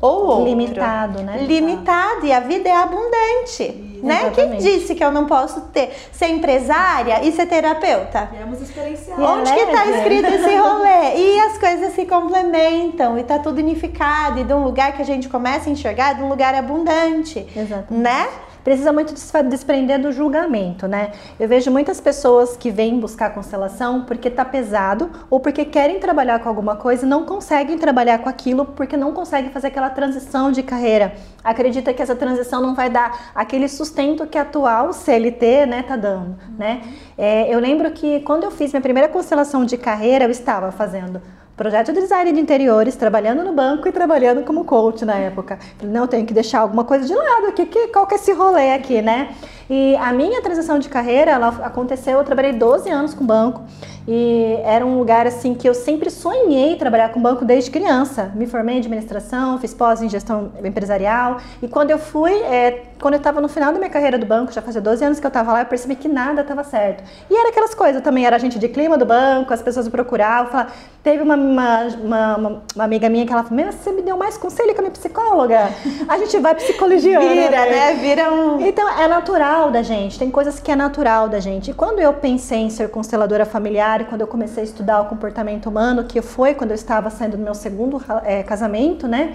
ou 0.00 0.26
outro. 0.26 0.44
Limitado, 0.44 1.22
né? 1.22 1.38
Limitado, 1.38 2.26
e 2.26 2.32
a 2.32 2.40
vida 2.40 2.68
é 2.68 2.76
abundante. 2.76 3.98
né? 4.02 4.30
Quem 4.34 4.58
disse 4.58 4.94
que 4.94 5.02
eu 5.02 5.10
não 5.10 5.24
posso 5.24 5.62
ter 5.72 5.90
ser 6.12 6.28
empresária 6.28 7.24
e 7.24 7.32
ser 7.32 7.46
terapeuta? 7.46 8.28
Viemos 8.30 8.60
experienciar. 8.60 9.18
Onde 9.18 9.50
que 9.52 9.58
está 9.60 9.86
escrito 9.86 10.26
esse 10.34 10.54
rolê? 10.56 11.16
E 11.16 11.40
as 11.40 11.58
coisas 11.58 11.94
se 11.94 12.04
complementam 12.04 13.18
e 13.18 13.24
tá 13.24 13.38
tudo 13.38 13.58
unificado 13.58 14.38
e 14.40 14.44
de 14.44 14.52
um 14.52 14.62
lugar 14.64 14.92
que 14.92 15.00
a 15.02 15.04
gente 15.04 15.28
começa 15.30 15.68
a 15.68 15.72
enxergar 15.72 16.12
de 16.12 16.22
um 16.22 16.28
lugar 16.28 16.54
abundante, 16.54 17.46
Exatamente. 17.56 17.94
né? 17.94 18.28
Precisa 18.66 18.92
muito 18.92 19.14
desprender 19.44 20.02
do 20.02 20.10
julgamento, 20.10 20.88
né? 20.88 21.12
Eu 21.38 21.46
vejo 21.46 21.70
muitas 21.70 22.00
pessoas 22.00 22.56
que 22.56 22.68
vêm 22.68 22.98
buscar 22.98 23.32
constelação 23.32 24.02
porque 24.02 24.28
tá 24.28 24.44
pesado 24.44 25.08
ou 25.30 25.38
porque 25.38 25.64
querem 25.64 26.00
trabalhar 26.00 26.40
com 26.40 26.48
alguma 26.48 26.74
coisa 26.74 27.06
e 27.06 27.08
não 27.08 27.24
conseguem 27.24 27.78
trabalhar 27.78 28.18
com 28.18 28.28
aquilo 28.28 28.64
porque 28.64 28.96
não 28.96 29.12
conseguem 29.12 29.52
fazer 29.52 29.68
aquela 29.68 29.88
transição 29.88 30.50
de 30.50 30.64
carreira. 30.64 31.14
Acredita 31.44 31.94
que 31.94 32.02
essa 32.02 32.16
transição 32.16 32.60
não 32.60 32.74
vai 32.74 32.90
dar 32.90 33.30
aquele 33.36 33.68
sustento 33.68 34.26
que 34.26 34.36
a 34.36 34.42
atual 34.42 34.92
CLT, 34.92 35.66
né, 35.66 35.84
tá 35.84 35.94
dando, 35.94 36.36
né? 36.58 36.82
É, 37.16 37.54
eu 37.54 37.60
lembro 37.60 37.92
que 37.92 38.18
quando 38.22 38.42
eu 38.42 38.50
fiz 38.50 38.72
minha 38.72 38.82
primeira 38.82 39.08
constelação 39.08 39.64
de 39.64 39.76
carreira, 39.76 40.24
eu 40.24 40.30
estava 40.30 40.72
fazendo 40.72 41.22
projeto 41.56 41.92
de 41.92 42.00
design 42.00 42.32
de 42.32 42.40
interiores, 42.40 42.94
trabalhando 42.96 43.42
no 43.42 43.52
banco 43.52 43.88
e 43.88 43.92
trabalhando 43.92 44.42
como 44.44 44.64
coach 44.64 45.04
na 45.04 45.14
época. 45.14 45.58
Falei, 45.78 45.94
não, 45.94 46.06
tenho 46.06 46.26
que 46.26 46.34
deixar 46.34 46.60
alguma 46.60 46.84
coisa 46.84 47.06
de 47.06 47.14
lado, 47.14 47.52
que, 47.52 47.66
que, 47.66 47.88
qual 47.88 48.06
que 48.06 48.14
é 48.14 48.18
esse 48.18 48.32
rolê 48.32 48.72
aqui, 48.72 49.00
né? 49.00 49.34
E 49.68 49.96
a 49.96 50.12
minha 50.12 50.40
transição 50.40 50.78
de 50.78 50.88
carreira, 50.88 51.32
ela 51.32 51.48
aconteceu, 51.62 52.18
eu 52.18 52.24
trabalhei 52.24 52.52
12 52.52 52.88
anos 52.88 53.14
com 53.14 53.24
banco 53.24 53.62
e 54.08 54.58
era 54.62 54.86
um 54.86 54.98
lugar 54.98 55.26
assim 55.26 55.52
que 55.52 55.68
eu 55.68 55.74
sempre 55.74 56.10
sonhei 56.10 56.76
trabalhar 56.76 57.08
com 57.08 57.20
banco 57.20 57.44
desde 57.44 57.70
criança. 57.70 58.30
Me 58.34 58.46
formei 58.46 58.76
em 58.76 58.78
administração, 58.78 59.58
fiz 59.58 59.74
pós 59.74 60.00
em 60.00 60.08
gestão 60.08 60.52
empresarial 60.64 61.38
e 61.60 61.66
quando 61.66 61.90
eu 61.90 61.98
fui, 61.98 62.32
é, 62.32 62.84
quando 63.00 63.14
eu 63.14 63.18
estava 63.18 63.40
no 63.40 63.48
final 63.48 63.72
da 63.72 63.78
minha 63.78 63.90
carreira 63.90 64.16
do 64.16 64.24
banco, 64.24 64.52
já 64.52 64.62
fazia 64.62 64.80
12 64.80 65.04
anos 65.04 65.20
que 65.20 65.26
eu 65.26 65.28
estava 65.28 65.52
lá, 65.52 65.62
eu 65.62 65.66
percebi 65.66 65.96
que 65.96 66.08
nada 66.08 66.42
estava 66.42 66.62
certo. 66.62 67.02
E 67.28 67.36
era 67.36 67.48
aquelas 67.48 67.74
coisas, 67.74 68.00
também 68.00 68.24
era 68.24 68.36
agente 68.36 68.58
de 68.58 68.68
clima 68.68 68.96
do 68.96 69.04
banco, 69.04 69.52
as 69.52 69.60
pessoas 69.60 69.86
me 69.86 69.92
procuravam, 69.92 70.46
falavam, 70.46 70.72
teve 71.02 71.22
uma, 71.22 71.34
uma, 71.34 71.82
uma, 72.02 72.62
uma, 72.74 72.84
amiga 72.84 73.08
minha 73.08 73.26
que 73.26 73.32
ela 73.32 73.42
falou, 73.42 73.72
você 73.72 73.92
me 73.92 74.02
deu 74.02 74.16
mais 74.16 74.36
conselho 74.36 74.72
que 74.72 74.78
a 74.78 74.82
minha 74.82 74.92
psicóloga. 74.92 75.70
A 76.08 76.18
gente 76.18 76.38
vai 76.38 76.54
psicologiando. 76.54 77.28
Vira, 77.28 77.66
né? 77.66 77.94
Vira 77.94 78.32
um... 78.32 78.60
Então, 78.60 78.88
é 78.98 79.08
natural 79.08 79.55
da 79.56 79.82
gente, 79.82 80.18
tem 80.18 80.30
coisas 80.30 80.60
que 80.60 80.70
é 80.70 80.76
natural 80.76 81.28
da 81.28 81.40
gente. 81.40 81.70
E 81.70 81.74
quando 81.74 81.98
eu 81.98 82.12
pensei 82.12 82.58
em 82.58 82.70
ser 82.70 82.90
consteladora 82.90 83.46
familiar, 83.46 84.04
quando 84.04 84.20
eu 84.20 84.26
comecei 84.26 84.62
a 84.62 84.66
estudar 84.66 85.00
o 85.00 85.06
comportamento 85.06 85.66
humano, 85.66 86.04
que 86.04 86.20
foi 86.20 86.54
quando 86.54 86.72
eu 86.72 86.74
estava 86.74 87.08
saindo 87.08 87.36
do 87.38 87.42
meu 87.42 87.54
segundo 87.54 88.00
é, 88.22 88.42
casamento, 88.42 89.08
né? 89.08 89.34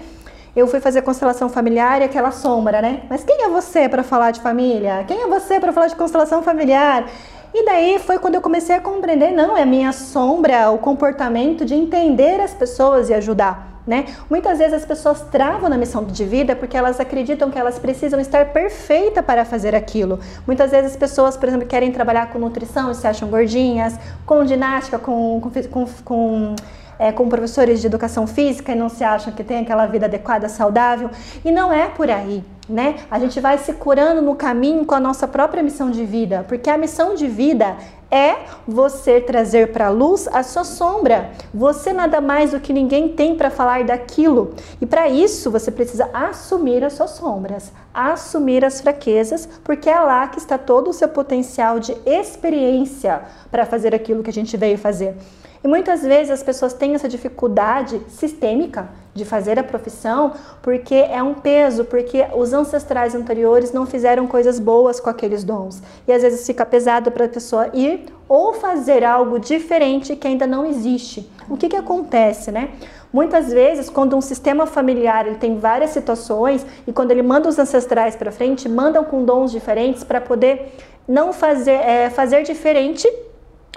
Eu 0.54 0.68
fui 0.68 0.80
fazer 0.80 1.02
constelação 1.02 1.48
familiar 1.48 2.00
e 2.00 2.04
aquela 2.04 2.30
sombra, 2.30 2.80
né? 2.80 3.02
Mas 3.10 3.24
quem 3.24 3.42
é 3.42 3.48
você 3.48 3.88
para 3.88 4.04
falar 4.04 4.30
de 4.30 4.40
família? 4.40 5.04
Quem 5.08 5.22
é 5.22 5.26
você 5.26 5.58
para 5.58 5.72
falar 5.72 5.88
de 5.88 5.96
constelação 5.96 6.40
familiar? 6.42 7.04
E 7.52 7.64
daí 7.64 7.98
foi 7.98 8.18
quando 8.18 8.36
eu 8.36 8.40
comecei 8.40 8.76
a 8.76 8.80
compreender, 8.80 9.32
não, 9.32 9.56
é 9.56 9.62
a 9.62 9.66
minha 9.66 9.92
sombra, 9.92 10.70
o 10.70 10.78
comportamento 10.78 11.64
de 11.64 11.74
entender 11.74 12.40
as 12.40 12.54
pessoas 12.54 13.10
e 13.10 13.14
ajudar. 13.14 13.71
Né? 13.84 14.06
Muitas 14.30 14.58
vezes 14.58 14.74
as 14.74 14.84
pessoas 14.84 15.22
travam 15.22 15.68
na 15.68 15.76
missão 15.76 16.04
de 16.04 16.24
vida 16.24 16.54
porque 16.54 16.76
elas 16.76 17.00
acreditam 17.00 17.50
que 17.50 17.58
elas 17.58 17.80
precisam 17.80 18.20
estar 18.20 18.52
perfeita 18.52 19.22
para 19.22 19.44
fazer 19.44 19.74
aquilo. 19.74 20.20
Muitas 20.46 20.70
vezes 20.70 20.92
as 20.92 20.96
pessoas, 20.96 21.36
por 21.36 21.48
exemplo, 21.48 21.66
querem 21.66 21.90
trabalhar 21.90 22.30
com 22.30 22.38
nutrição 22.38 22.92
e 22.92 22.94
se 22.94 23.06
acham 23.06 23.28
gordinhas, 23.28 23.98
com 24.24 24.46
ginástica, 24.46 25.00
com, 25.00 25.40
com, 25.40 25.86
com, 26.04 26.56
é, 26.96 27.10
com 27.10 27.28
professores 27.28 27.80
de 27.80 27.88
educação 27.88 28.24
física 28.24 28.70
e 28.70 28.76
não 28.76 28.88
se 28.88 29.02
acham 29.02 29.32
que 29.32 29.42
tem 29.42 29.58
aquela 29.58 29.86
vida 29.86 30.06
adequada, 30.06 30.48
saudável. 30.48 31.10
E 31.44 31.50
não 31.50 31.72
é 31.72 31.88
por 31.88 32.08
aí. 32.08 32.44
Né? 32.68 32.94
A 33.10 33.18
gente 33.18 33.40
vai 33.40 33.58
se 33.58 33.72
curando 33.72 34.22
no 34.22 34.36
caminho 34.36 34.86
com 34.86 34.94
a 34.94 35.00
nossa 35.00 35.26
própria 35.26 35.60
missão 35.60 35.90
de 35.90 36.04
vida, 36.04 36.44
porque 36.46 36.70
a 36.70 36.78
missão 36.78 37.16
de 37.16 37.26
vida 37.26 37.76
é 38.12 38.36
você 38.68 39.22
trazer 39.22 39.72
para 39.72 39.86
a 39.86 39.90
luz 39.90 40.28
a 40.28 40.42
sua 40.42 40.64
sombra. 40.64 41.30
Você 41.52 41.94
nada 41.94 42.20
mais 42.20 42.50
do 42.50 42.60
que 42.60 42.72
ninguém 42.72 43.08
tem 43.08 43.34
para 43.34 43.50
falar 43.50 43.84
daquilo. 43.84 44.54
E 44.80 44.84
para 44.84 45.08
isso 45.08 45.50
você 45.50 45.70
precisa 45.70 46.10
assumir 46.12 46.84
as 46.84 46.92
suas 46.92 47.12
sombras, 47.12 47.72
assumir 47.94 48.64
as 48.64 48.82
fraquezas, 48.82 49.48
porque 49.64 49.88
é 49.88 49.98
lá 49.98 50.28
que 50.28 50.38
está 50.38 50.58
todo 50.58 50.90
o 50.90 50.92
seu 50.92 51.08
potencial 51.08 51.80
de 51.80 51.96
experiência 52.04 53.22
para 53.50 53.64
fazer 53.64 53.94
aquilo 53.94 54.22
que 54.22 54.30
a 54.30 54.32
gente 54.32 54.56
veio 54.58 54.76
fazer. 54.76 55.16
E 55.64 55.68
muitas 55.68 56.02
vezes 56.02 56.30
as 56.30 56.42
pessoas 56.42 56.72
têm 56.72 56.94
essa 56.94 57.08
dificuldade 57.08 58.00
sistêmica 58.08 58.88
de 59.14 59.24
fazer 59.24 59.58
a 59.58 59.62
profissão 59.62 60.32
porque 60.60 60.94
é 60.94 61.22
um 61.22 61.34
peso, 61.34 61.84
porque 61.84 62.26
os 62.34 62.52
ancestrais 62.52 63.14
anteriores 63.14 63.72
não 63.72 63.86
fizeram 63.86 64.26
coisas 64.26 64.58
boas 64.58 64.98
com 64.98 65.08
aqueles 65.08 65.44
dons. 65.44 65.82
E 66.08 66.12
às 66.12 66.22
vezes 66.22 66.46
fica 66.46 66.66
pesado 66.66 67.10
para 67.10 67.26
a 67.26 67.28
pessoa 67.28 67.68
ir 67.72 68.06
ou 68.28 68.54
fazer 68.54 69.04
algo 69.04 69.38
diferente 69.38 70.16
que 70.16 70.26
ainda 70.26 70.46
não 70.46 70.66
existe. 70.66 71.30
O 71.48 71.56
que, 71.56 71.68
que 71.68 71.76
acontece, 71.76 72.50
né? 72.50 72.70
Muitas 73.12 73.52
vezes, 73.52 73.90
quando 73.90 74.16
um 74.16 74.22
sistema 74.22 74.66
familiar 74.66 75.26
ele 75.26 75.36
tem 75.36 75.58
várias 75.58 75.90
situações 75.90 76.64
e 76.86 76.92
quando 76.92 77.10
ele 77.10 77.22
manda 77.22 77.48
os 77.48 77.58
ancestrais 77.58 78.16
para 78.16 78.32
frente, 78.32 78.68
mandam 78.68 79.04
com 79.04 79.22
dons 79.22 79.52
diferentes 79.52 80.02
para 80.02 80.20
poder 80.20 80.74
não 81.06 81.32
fazer, 81.32 81.72
é, 81.72 82.08
fazer 82.08 82.42
diferente 82.42 83.06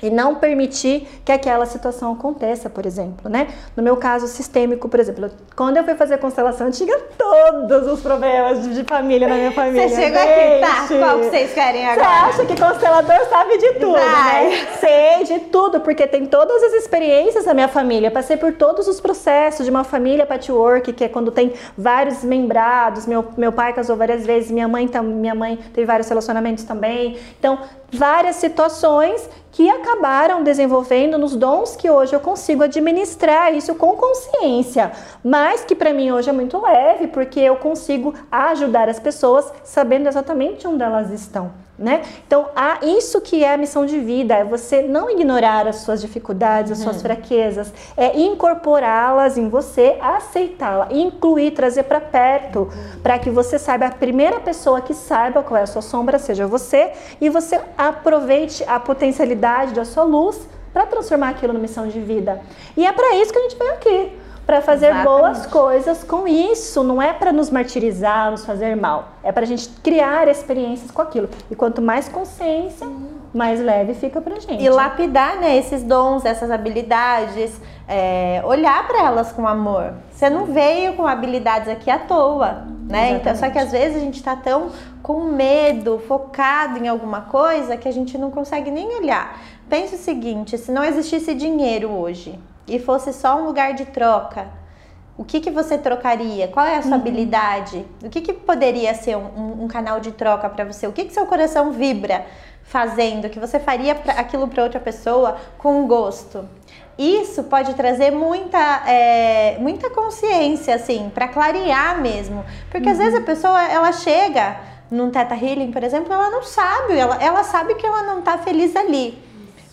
e 0.03 0.09
não 0.09 0.35
permitir 0.35 1.07
que 1.23 1.31
aquela 1.31 1.65
situação 1.65 2.11
aconteça, 2.13 2.69
por 2.69 2.85
exemplo, 2.85 3.29
né? 3.29 3.47
No 3.75 3.81
meu 3.81 3.95
caso 3.95 4.27
sistêmico, 4.27 4.89
por 4.89 4.99
exemplo, 4.99 5.31
quando 5.55 5.77
eu 5.77 5.85
fui 5.85 5.95
fazer 5.95 6.17
constelação, 6.17 6.67
eu 6.67 6.73
tinha 6.73 6.99
todos 7.17 7.87
os 7.87 8.01
problemas 8.01 8.61
de 8.75 8.83
família 8.83 9.27
na 9.27 9.35
minha 9.35 9.51
família. 9.53 9.87
Você 9.87 9.95
chegou 9.95 10.19
aqui, 10.19 10.59
tá? 10.59 10.87
Qual 10.99 11.19
que 11.19 11.29
vocês 11.29 11.53
querem 11.53 11.87
agora? 11.87 12.07
Você 12.07 12.41
acha 12.41 12.45
que 12.45 12.61
constelador 12.61 13.29
sabe 13.29 13.57
de 13.57 13.73
tudo, 13.73 13.93
Vai. 13.93 14.49
né? 14.49 14.67
Sei 14.79 15.23
de 15.23 15.45
tudo, 15.45 15.79
porque 15.79 16.05
tem 16.05 16.25
todas 16.25 16.61
as 16.63 16.73
experiências 16.73 17.45
da 17.45 17.53
minha 17.53 17.69
família. 17.69 18.11
Passei 18.11 18.35
por 18.35 18.51
todos 18.53 18.89
os 18.89 18.99
processos 18.99 19.65
de 19.65 19.71
uma 19.71 19.85
família 19.85 20.25
patchwork, 20.25 20.91
que 20.91 21.05
é 21.05 21.07
quando 21.07 21.31
tem 21.31 21.53
vários 21.77 22.21
membrados. 22.21 23.05
Meu, 23.05 23.25
meu 23.37 23.53
pai 23.53 23.71
casou 23.71 23.95
várias 23.95 24.25
vezes, 24.25 24.51
minha 24.51 24.67
mãe, 24.67 24.89
minha 25.03 25.35
mãe 25.35 25.57
teve 25.73 25.85
vários 25.85 26.09
relacionamentos 26.09 26.65
também. 26.65 27.17
Então, 27.39 27.59
várias 27.91 28.35
situações 28.35 29.29
que 29.55 29.69
acabaram 29.69 30.43
desenvolvendo 30.43 31.17
nos 31.17 31.33
dons 31.33 31.77
que 31.77 31.89
hoje 31.89 32.13
eu 32.13 32.19
consigo 32.19 32.63
administrar 32.63 33.53
isso 33.55 33.73
com 33.73 33.95
consciência, 33.95 34.91
mas 35.23 35.63
que 35.63 35.73
para 35.73 35.93
mim 35.93 36.11
hoje 36.11 36.29
é 36.29 36.33
muito 36.33 36.61
leve, 36.61 37.07
porque 37.07 37.39
eu 37.39 37.55
consigo 37.55 38.13
ajudar 38.29 38.89
as 38.89 38.99
pessoas 38.99 39.49
sabendo 39.63 40.09
exatamente 40.09 40.67
onde 40.67 40.83
elas 40.83 41.09
estão 41.09 41.64
né? 41.77 42.03
Então, 42.25 42.47
há 42.55 42.79
isso 42.83 43.19
que 43.19 43.43
é 43.43 43.53
a 43.53 43.57
missão 43.57 43.85
de 43.85 43.99
vida, 43.99 44.33
é 44.33 44.43
você 44.43 44.81
não 44.81 45.09
ignorar 45.09 45.67
as 45.67 45.77
suas 45.77 46.01
dificuldades, 46.01 46.71
as 46.71 46.77
suas 46.79 46.97
uhum. 46.97 47.01
fraquezas, 47.01 47.73
é 47.97 48.17
incorporá-las 48.17 49.37
em 49.37 49.49
você, 49.49 49.97
aceitá-la, 50.01 50.87
incluir, 50.91 51.51
trazer 51.51 51.83
para 51.83 51.99
perto, 51.99 52.59
uhum. 52.59 53.01
para 53.03 53.19
que 53.19 53.29
você 53.29 53.59
saiba, 53.59 53.87
a 53.87 53.91
primeira 53.91 54.39
pessoa 54.39 54.79
que 54.81 54.93
saiba 54.93 55.43
qual 55.43 55.59
é 55.59 55.63
a 55.63 55.67
sua 55.67 55.81
sombra 55.81 56.17
seja 56.17 56.47
você 56.47 56.91
e 57.19 57.29
você 57.29 57.59
aproveite 57.77 58.63
a 58.67 58.79
potencialidade 58.79 59.73
da 59.73 59.83
sua 59.83 60.03
luz 60.03 60.47
para 60.71 60.85
transformar 60.85 61.29
aquilo 61.29 61.53
numa 61.53 61.61
missão 61.61 61.87
de 61.87 61.99
vida. 61.99 62.41
E 62.75 62.85
é 62.85 62.91
para 62.91 63.15
isso 63.15 63.31
que 63.31 63.39
a 63.39 63.41
gente 63.41 63.57
veio 63.57 63.73
aqui 63.73 64.24
para 64.45 64.61
fazer 64.61 64.87
Exatamente. 64.87 65.07
boas 65.07 65.45
coisas 65.45 66.03
com 66.03 66.27
isso. 66.27 66.83
Não 66.83 67.01
é 67.01 67.11
para 67.13 67.31
nos 67.31 67.49
martirizar, 67.49 68.31
nos 68.31 68.45
fazer 68.45 68.75
mal. 68.75 69.09
É 69.23 69.31
para 69.31 69.43
a 69.43 69.47
gente 69.47 69.67
criar 69.83 70.27
experiências 70.27 70.91
com 70.91 71.01
aquilo. 71.01 71.29
E 71.49 71.55
quanto 71.55 71.81
mais 71.81 72.07
consciência, 72.07 72.87
mais 73.33 73.59
leve 73.59 73.93
fica 73.95 74.21
para 74.21 74.39
gente. 74.39 74.63
E 74.63 74.69
lapidar 74.69 75.37
né, 75.37 75.57
esses 75.57 75.83
dons, 75.83 76.23
essas 76.23 76.51
habilidades, 76.51 77.59
é, 77.87 78.41
olhar 78.45 78.87
para 78.87 79.03
elas 79.03 79.31
com 79.31 79.47
amor. 79.47 79.93
Você 80.11 80.29
não 80.29 80.45
veio 80.45 80.93
com 80.93 81.05
habilidades 81.05 81.67
aqui 81.67 81.89
à 81.89 81.99
toa, 81.99 82.65
né? 82.87 83.11
Então, 83.11 83.35
só 83.35 83.49
que 83.49 83.59
às 83.59 83.71
vezes 83.71 83.97
a 83.97 83.99
gente 83.99 84.15
está 84.15 84.35
tão 84.35 84.69
com 85.01 85.23
medo, 85.25 85.99
focado 86.07 86.77
em 86.77 86.87
alguma 86.87 87.21
coisa 87.21 87.75
que 87.75 87.87
a 87.87 87.91
gente 87.91 88.17
não 88.17 88.31
consegue 88.31 88.71
nem 88.71 88.87
olhar. 88.95 89.39
Pense 89.67 89.95
o 89.95 89.97
seguinte: 89.97 90.57
se 90.57 90.71
não 90.71 90.83
existisse 90.83 91.33
dinheiro 91.33 91.89
hoje, 91.89 92.39
e 92.67 92.79
fosse 92.79 93.13
só 93.13 93.39
um 93.39 93.45
lugar 93.45 93.73
de 93.73 93.85
troca, 93.85 94.47
o 95.17 95.23
que, 95.23 95.39
que 95.39 95.49
você 95.49 95.77
trocaria? 95.77 96.47
Qual 96.49 96.65
é 96.65 96.75
a 96.75 96.81
sua 96.81 96.91
uhum. 96.91 96.97
habilidade? 96.97 97.85
O 98.03 98.09
que, 98.09 98.19
que 98.19 98.33
poderia 98.33 98.93
ser 98.93 99.15
um, 99.15 99.63
um 99.63 99.67
canal 99.67 99.99
de 99.99 100.11
troca 100.11 100.49
para 100.49 100.65
você? 100.65 100.87
O 100.87 100.91
que, 100.91 101.05
que 101.05 101.13
seu 101.13 101.25
coração 101.25 101.71
vibra 101.71 102.25
fazendo? 102.63 103.29
Que 103.29 103.39
você 103.39 103.57
faria 103.57 103.95
pra, 103.95 104.13
aquilo 104.13 104.45
para 104.47 104.63
outra 104.63 104.79
pessoa 104.79 105.37
com 105.57 105.87
gosto? 105.87 106.47
Isso 106.97 107.43
pode 107.43 107.73
trazer 107.75 108.11
muita, 108.11 108.83
é, 108.87 109.57
muita 109.59 109.89
consciência, 109.89 110.75
assim, 110.75 111.09
para 111.13 111.29
clarear 111.29 112.01
mesmo. 112.01 112.43
Porque 112.69 112.87
uhum. 112.87 112.91
às 112.91 112.97
vezes 112.97 113.15
a 113.15 113.21
pessoa, 113.21 113.63
ela 113.63 113.93
chega 113.93 114.57
num 114.91 115.09
Teta 115.09 115.35
Healing, 115.35 115.71
por 115.71 115.83
exemplo, 115.83 116.13
ela 116.13 116.29
não 116.29 116.43
sabe, 116.43 116.97
ela, 116.97 117.21
ela 117.23 117.43
sabe 117.43 117.75
que 117.75 117.85
ela 117.85 118.03
não 118.03 118.19
está 118.19 118.37
feliz 118.37 118.75
ali. 118.75 119.17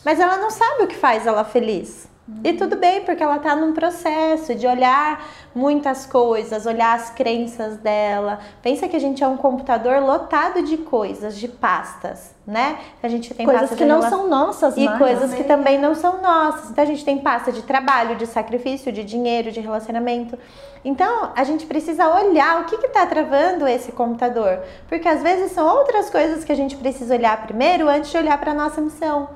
Mas 0.05 0.21
ela 0.21 0.37
não 0.37 0.51
sabe 0.51 0.85
o 0.85 0.87
que 0.87 0.97
faz 0.97 1.27
ela 1.27 1.45
feliz. 1.45 2.12
E 2.45 2.53
tudo 2.53 2.77
bem, 2.77 3.05
porque 3.05 3.21
ela 3.21 3.37
está 3.37 3.57
num 3.57 3.73
processo 3.73 4.55
de 4.55 4.65
olhar 4.65 5.27
muitas 5.53 6.07
coisas, 6.07 6.67
olhar 6.67 6.95
as 6.95 7.11
crenças 7.11 7.79
dela. 7.79 8.39
Pensa 8.63 8.87
que 8.87 8.95
a 8.95 9.01
gente 9.01 9.25
é 9.25 9.27
um 9.27 9.37
computador 9.37 10.01
lotado 10.01 10.63
de 10.63 10.77
coisas, 10.77 11.37
de 11.37 11.49
pastas, 11.49 12.33
né? 12.47 12.79
A 13.03 13.09
gente 13.09 13.35
tem 13.35 13.45
coisas 13.45 13.75
que 13.75 13.85
não 13.85 14.01
são 14.03 14.29
nossas, 14.29 14.77
e 14.77 14.89
coisas 14.99 15.35
que 15.35 15.43
também 15.43 15.81
não 15.81 15.97
são 15.97 16.23
nossas. 16.23 16.71
Então 16.71 16.85
a 16.85 16.87
gente 16.87 17.05
tem 17.05 17.19
pasta 17.19 17.51
de 17.51 17.63
trabalho, 17.63 18.15
de 18.15 18.27
sacrifício, 18.27 18.93
de 18.93 19.03
dinheiro, 19.03 19.51
de 19.51 19.59
relacionamento. 19.59 20.39
Então 20.85 21.33
a 21.35 21.43
gente 21.43 21.67
precisa 21.67 22.09
olhar 22.09 22.63
o 22.63 22.65
que 22.67 22.77
está 22.77 23.05
travando 23.05 23.67
esse 23.67 23.91
computador, 23.91 24.61
porque 24.89 25.09
às 25.09 25.23
vezes 25.23 25.51
são 25.51 25.67
outras 25.67 26.09
coisas 26.09 26.45
que 26.45 26.53
a 26.53 26.57
gente 26.57 26.77
precisa 26.77 27.15
olhar 27.15 27.43
primeiro 27.43 27.89
antes 27.89 28.13
de 28.13 28.17
olhar 28.17 28.39
para 28.39 28.53
a 28.53 28.55
nossa 28.55 28.81
missão. 28.81 29.29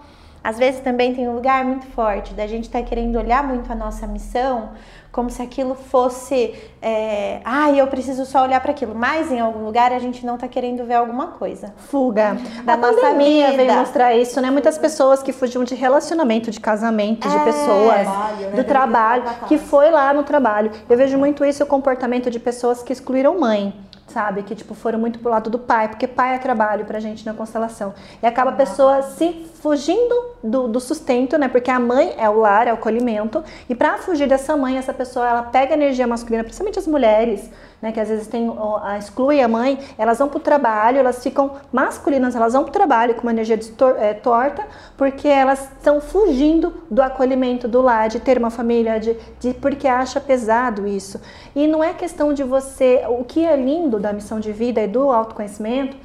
Às 0.47 0.59
vezes 0.59 0.81
também 0.81 1.13
tem 1.13 1.29
um 1.29 1.35
lugar 1.35 1.65
muito 1.65 1.87
forte 1.87 2.33
da 2.33 2.47
gente 2.47 2.67
estar 2.67 2.79
tá 2.79 2.85
querendo 2.85 3.19
olhar 3.19 3.43
muito 3.43 3.73
a 3.73 3.75
nossa 3.75 4.07
missão 4.07 4.71
como 5.11 5.29
se 5.29 5.43
aquilo 5.43 5.75
fosse, 5.75 6.55
é, 6.81 7.41
ah, 7.43 7.73
eu 7.73 7.87
preciso 7.87 8.25
só 8.27 8.43
olhar 8.43 8.61
para 8.61 8.71
aquilo. 8.71 8.95
Mas 8.95 9.33
em 9.33 9.41
algum 9.41 9.65
lugar 9.65 9.91
a 9.91 9.99
gente 9.99 10.25
não 10.25 10.35
está 10.35 10.47
querendo 10.47 10.85
ver 10.85 10.95
alguma 10.95 11.29
coisa. 11.29 11.75
Fuga. 11.89 12.37
Da 12.65 12.75
a 12.75 12.77
nossa 12.77 13.01
pandemia 13.01 13.51
vida. 13.51 13.65
veio 13.65 13.79
mostrar 13.79 14.15
isso, 14.15 14.41
né? 14.41 14.51
Muitas 14.51 14.77
pessoas 14.79 15.23
que 15.23 15.33
fugiam 15.33 15.65
de 15.65 15.75
relacionamento, 15.75 16.51
de 16.51 16.61
casamento, 16.61 17.27
de 17.27 17.35
é, 17.35 17.45
pessoas, 17.45 18.03
trabalho, 18.03 18.47
né? 18.47 18.51
do 18.51 18.65
trabalho, 18.65 19.25
que 19.49 19.59
foi 19.59 19.91
lá 19.91 20.13
no 20.13 20.23
trabalho. 20.23 20.71
Eu 20.89 20.97
vejo 20.97 21.19
muito 21.19 21.45
isso, 21.45 21.65
o 21.65 21.67
comportamento 21.67 22.31
de 22.31 22.39
pessoas 22.39 22.85
que 22.85 22.93
excluíram 22.93 23.41
mãe 23.41 23.75
sabe? 24.17 24.43
Que 24.45 24.55
tipo 24.55 24.73
foram 24.73 24.99
muito 24.99 25.19
pro 25.19 25.31
lado 25.31 25.51
do 25.51 25.59
pai, 25.59 25.89
porque 25.89 26.07
pai 26.07 26.37
é 26.37 26.39
trabalho 26.39 26.87
pra 26.87 26.99
gente 26.99 27.27
na 27.27 27.35
constelação. 27.35 27.93
E 28.23 28.27
acaba 28.27 28.51
a 28.51 28.55
pessoa 28.55 29.03
se 29.03 29.47
fugindo 29.61 30.15
do, 30.43 30.69
do 30.69 30.81
sustento, 30.81 31.37
né? 31.37 31.49
Porque 31.49 31.71
a 31.71 31.79
mãe 31.79 32.15
é 32.17 32.27
o 32.31 32.39
lar, 32.39 32.67
é 32.67 32.71
o 32.71 32.77
acolhimento. 32.77 33.45
E 33.69 33.75
para 33.75 33.99
fugir 33.99 34.27
dessa 34.27 34.57
mãe, 34.57 34.79
essa 34.79 34.95
pessoa 34.95 35.29
ela 35.29 35.43
pega 35.43 35.75
energia 35.75 36.07
masculina, 36.07 36.43
principalmente 36.45 36.79
as 36.79 36.87
mulheres, 36.87 37.51
né, 37.81 37.93
que 37.93 38.01
às 38.01 38.09
vezes 38.09 38.27
tem, 38.27 38.51
exclui 38.99 39.41
a 39.41 39.49
mãe, 39.49 39.79
elas 39.99 40.19
vão 40.19 40.29
para 40.29 40.39
o 40.39 40.41
trabalho, 40.41 40.99
elas 40.99 41.23
ficam 41.23 41.53
masculinas, 41.73 42.35
elas 42.35 42.53
vão 42.53 42.63
para 42.63 42.71
o 42.71 42.73
trabalho 42.73 43.15
com 43.15 43.23
uma 43.23 43.33
energia 43.33 43.57
distor, 43.57 43.97
é, 43.99 44.15
torta, 44.15 44.67
porque 44.97 45.29
elas 45.29 45.71
estão 45.73 46.01
fugindo 46.01 46.73
do 46.91 47.03
acolhimento 47.03 47.69
do 47.69 47.81
lar, 47.81 48.09
de 48.09 48.21
ter 48.21 48.39
uma 48.39 48.51
família, 48.51 48.99
de, 48.99 49.17
de, 49.39 49.55
porque 49.55 49.87
acha 49.87 50.21
pesado 50.21 50.87
isso. 50.87 51.21
E 51.55 51.67
não 51.67 51.83
é 51.83 51.93
questão 51.93 52.33
de 52.33 52.43
você, 52.43 53.05
o 53.09 53.25
que 53.25 53.45
é 53.45 53.57
lindo 53.57 53.99
da 53.99 54.13
missão 54.13 54.41
de 54.41 54.53
vida 54.53 54.81
e 54.81 54.89
do 54.89 55.11
autoconhecimento, 55.11 55.97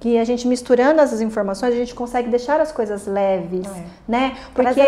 que 0.00 0.16
a 0.16 0.24
gente 0.24 0.48
misturando 0.48 1.00
essas 1.02 1.20
informações, 1.20 1.74
a 1.74 1.76
gente 1.76 1.94
consegue 1.94 2.30
deixar 2.30 2.58
as 2.58 2.72
coisas 2.72 3.06
leves, 3.06 3.66
é. 3.66 3.84
né? 4.08 4.36
Porque 4.54 4.80